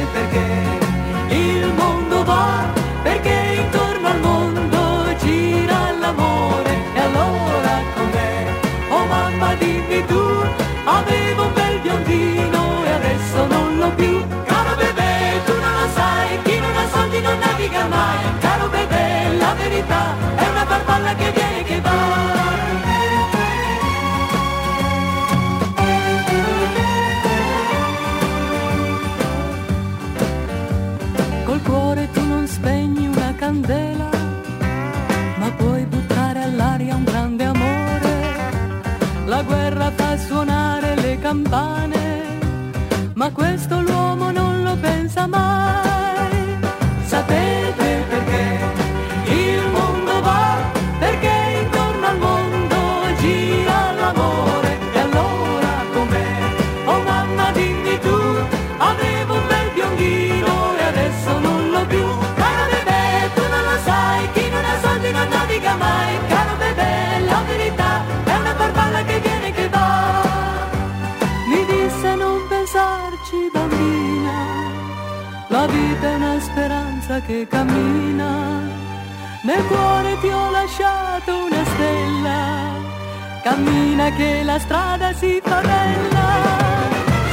[43.34, 43.73] questo
[77.46, 78.62] cammina.
[79.42, 82.70] Nel cuore ti ho lasciato una stella,
[83.42, 86.28] cammina che la strada si fa bella.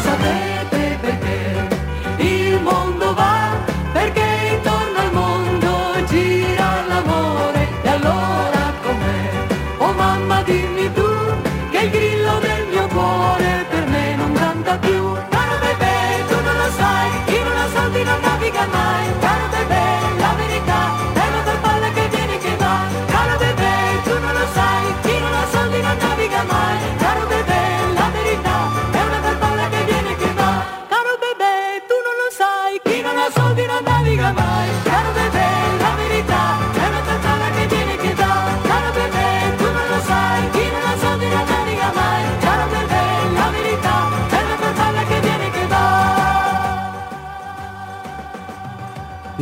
[0.01, 1.67] Sapete perché
[2.17, 3.49] il mondo va?
[3.93, 5.69] Perché intorno al mondo
[6.07, 7.67] gira l'amore.
[7.83, 9.29] E allora com'è?
[9.77, 11.09] Oh mamma dimmi tu,
[11.71, 15.13] che il grillo del mio cuore per me non canta più.
[15.29, 19.20] Caro bebè, tu non lo sai, chi non ha soldi non naviga mai.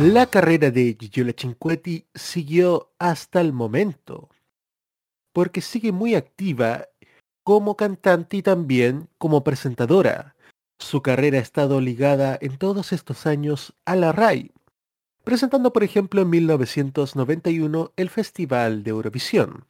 [0.02, 4.30] La carrera de Gigiola Cinquetti siguió hasta el momento,
[5.34, 6.88] porque sigue muy activa
[7.44, 10.36] como cantante y también como presentadora.
[10.78, 14.52] Su carrera ha estado ligada en todos estos años a la RAI,
[15.22, 19.66] presentando por ejemplo en 1991 el Festival de Eurovisión.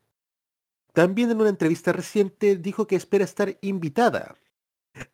[0.93, 4.37] También en una entrevista reciente dijo que espera estar invitada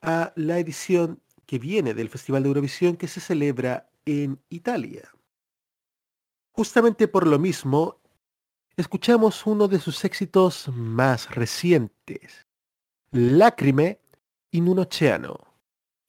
[0.03, 5.13] a la edición que viene del Festival de Eurovisión que se celebra en Italia.
[6.53, 8.01] Justamente por lo mismo,
[8.77, 12.47] escuchamos uno de sus éxitos más recientes,
[13.11, 14.01] Lacrime
[14.53, 15.39] in un oceano,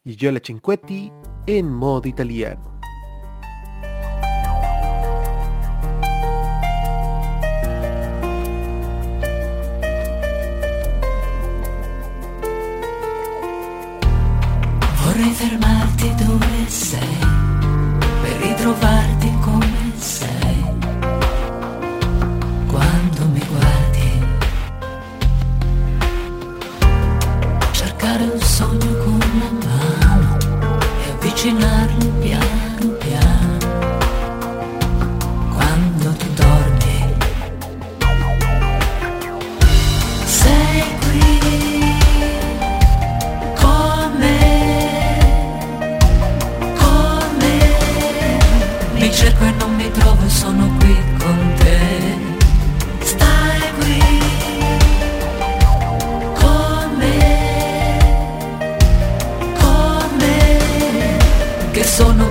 [0.06, 1.12] y Giola Cinquetti
[1.48, 2.78] en modo italiano.
[18.68, 20.66] Per ritrovarti come sei.
[22.68, 24.26] Quando mi guardi,
[27.72, 30.38] cercare un sogno con la mano
[31.06, 31.77] e avvicinarlo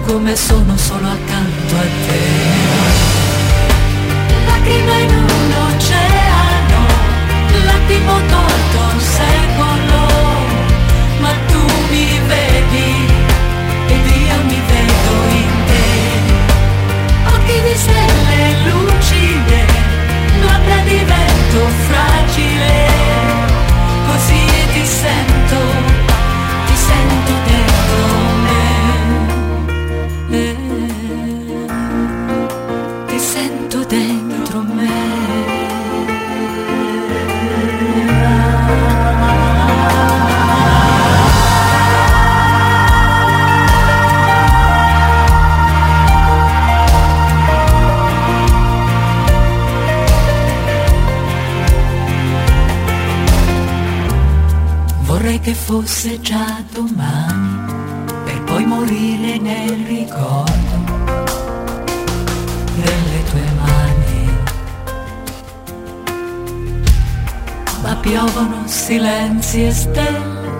[0.07, 2.21] come sono solo accanto a te.
[4.47, 6.87] Lacrima in un oceano,
[7.65, 8.56] l'attimo tolto
[55.97, 57.73] fosse già domani,
[58.25, 60.77] per poi morire nel ricordo
[62.75, 64.29] delle tue mani.
[67.81, 70.51] Ma piovono silenzi e stelle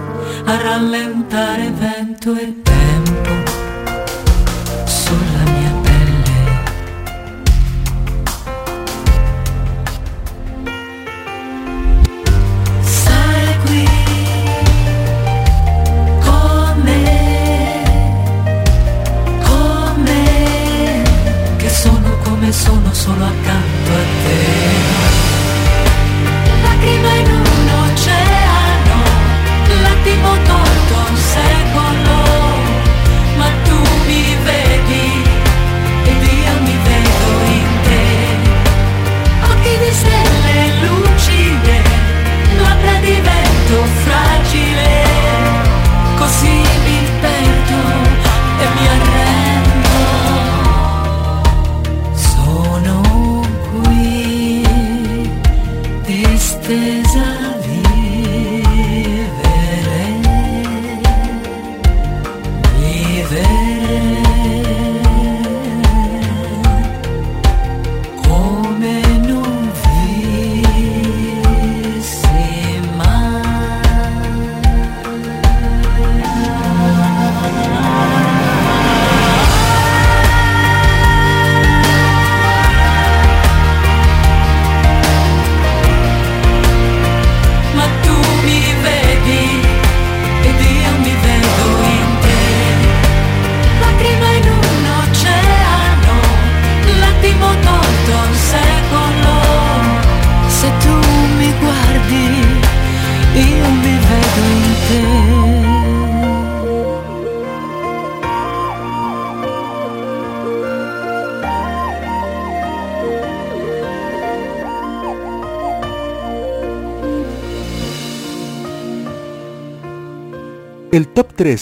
[0.47, 2.66] a rallentare vento e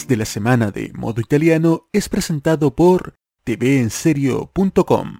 [0.05, 5.19] top 3 de la semana de modo italiano es presentado por tvenserio.com.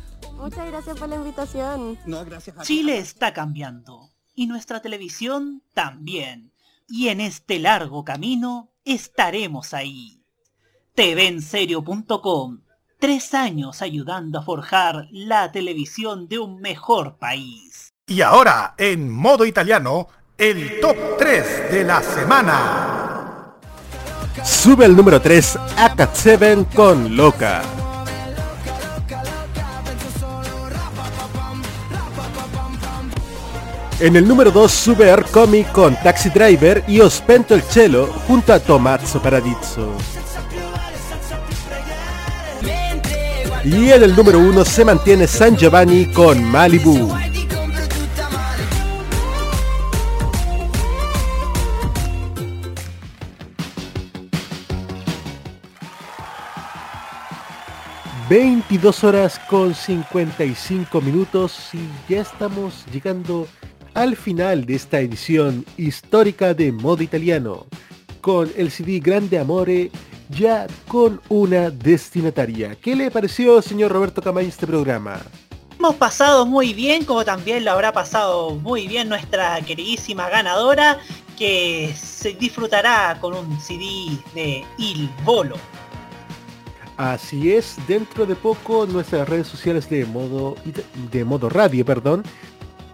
[0.41, 1.99] Muchas gracias por la invitación.
[2.05, 6.51] No, gracias a Chile está cambiando y nuestra televisión también.
[6.87, 10.23] Y en este largo camino estaremos ahí.
[10.95, 12.61] TVenserio.com
[12.99, 17.93] Tres años ayudando a forjar la televisión de un mejor país.
[18.07, 20.07] Y ahora, en modo italiano,
[20.37, 23.55] el top 3 de la semana.
[24.43, 27.80] Sube al número 3 a Cat 7 con Loca.
[34.01, 38.59] En el número 2 sube Arcomi con Taxi Driver y Ospento el Cielo junto a
[38.59, 39.91] Tomazzo Paradiso.
[43.63, 47.13] Y en el número 1 se mantiene San Giovanni con Malibu.
[58.27, 61.69] ...22 horas con 55 minutos...
[61.73, 63.45] ...y ya estamos llegando
[63.93, 67.65] al final de esta edición histórica de modo italiano...
[68.21, 69.91] ...con el CD Grande Amore...
[70.29, 72.75] ...ya con una destinataria...
[72.75, 75.21] ¿Qué le pareció, señor Roberto Camaño, este programa?
[75.79, 80.99] Hemos pasado muy bien, como también lo habrá pasado muy bien nuestra queridísima ganadora,
[81.37, 83.83] que se disfrutará con un CD
[84.35, 85.55] de Il Bolo.
[86.97, 90.55] Así es, dentro de poco nuestras redes sociales de modo,
[91.11, 92.23] de modo radio, perdón,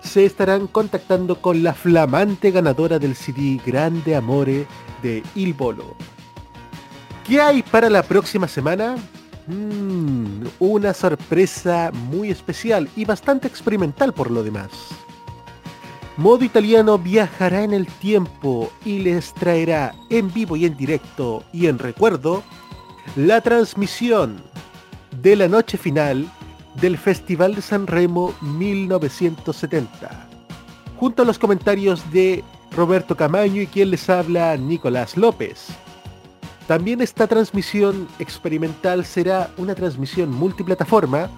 [0.08, 4.66] se estarán contactando con la flamante ganadora del CD Grande Amore
[5.04, 5.96] de Il Bolo.
[7.28, 8.96] ¿Qué hay para la próxima semana?
[9.48, 14.70] Mm, una sorpresa muy especial y bastante experimental por lo demás.
[16.16, 21.68] Modo Italiano viajará en el tiempo y les traerá en vivo y en directo y
[21.68, 22.44] en recuerdo
[23.16, 24.42] la transmisión
[25.22, 26.32] de la noche final
[26.82, 30.28] del Festival de San Remo 1970.
[30.98, 32.44] Junto a los comentarios de
[32.76, 35.68] Roberto Camaño y quien les habla Nicolás López.
[36.68, 41.30] También esta transmisión experimental será una transmisión multiplataforma,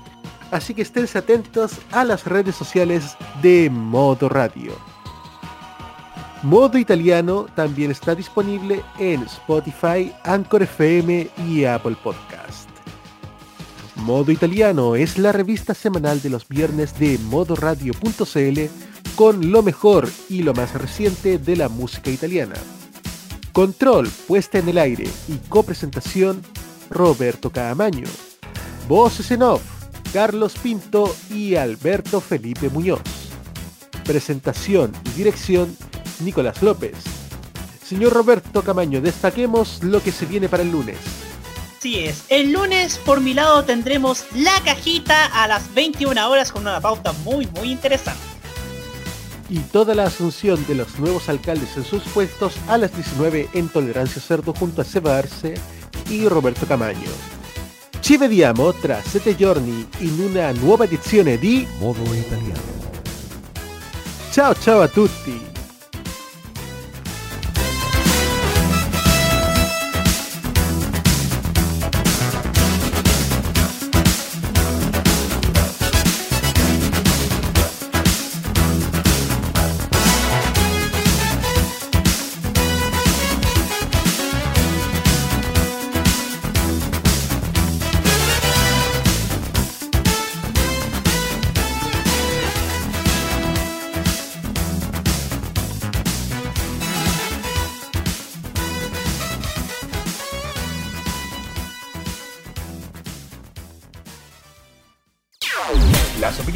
[0.52, 4.74] así que estén atentos a las redes sociales de Modo Radio.
[6.42, 12.69] Modo Italiano también está disponible en Spotify, Anchor FM y Apple Podcast.
[14.04, 18.60] Modo Italiano es la revista semanal de los viernes de modoradio.cl
[19.16, 22.56] con lo mejor y lo más reciente de la música italiana.
[23.52, 26.42] Control, puesta en el aire y copresentación,
[26.90, 28.08] Roberto Caamaño.
[28.88, 29.62] Voces en off,
[30.14, 33.02] Carlos Pinto y Alberto Felipe Muñoz.
[34.06, 35.76] Presentación y dirección,
[36.22, 36.96] Nicolás López.
[37.84, 40.98] Señor Roberto Camaño, destaquemos lo que se viene para el lunes.
[41.80, 46.64] Así es, el lunes por mi lado tendremos la cajita a las 21 horas con
[46.64, 48.20] una pauta muy muy interesante.
[49.48, 53.70] Y toda la asunción de los nuevos alcaldes en sus puestos a las 19 en
[53.70, 55.54] Tolerancia Cerdo junto a Seba Arce
[56.10, 57.12] y Roberto Camaño.
[58.02, 62.60] Ci vediamo tra sette giorni in una nuova edizione di Modo Italiano.
[64.32, 65.49] Ciao ciao a tutti!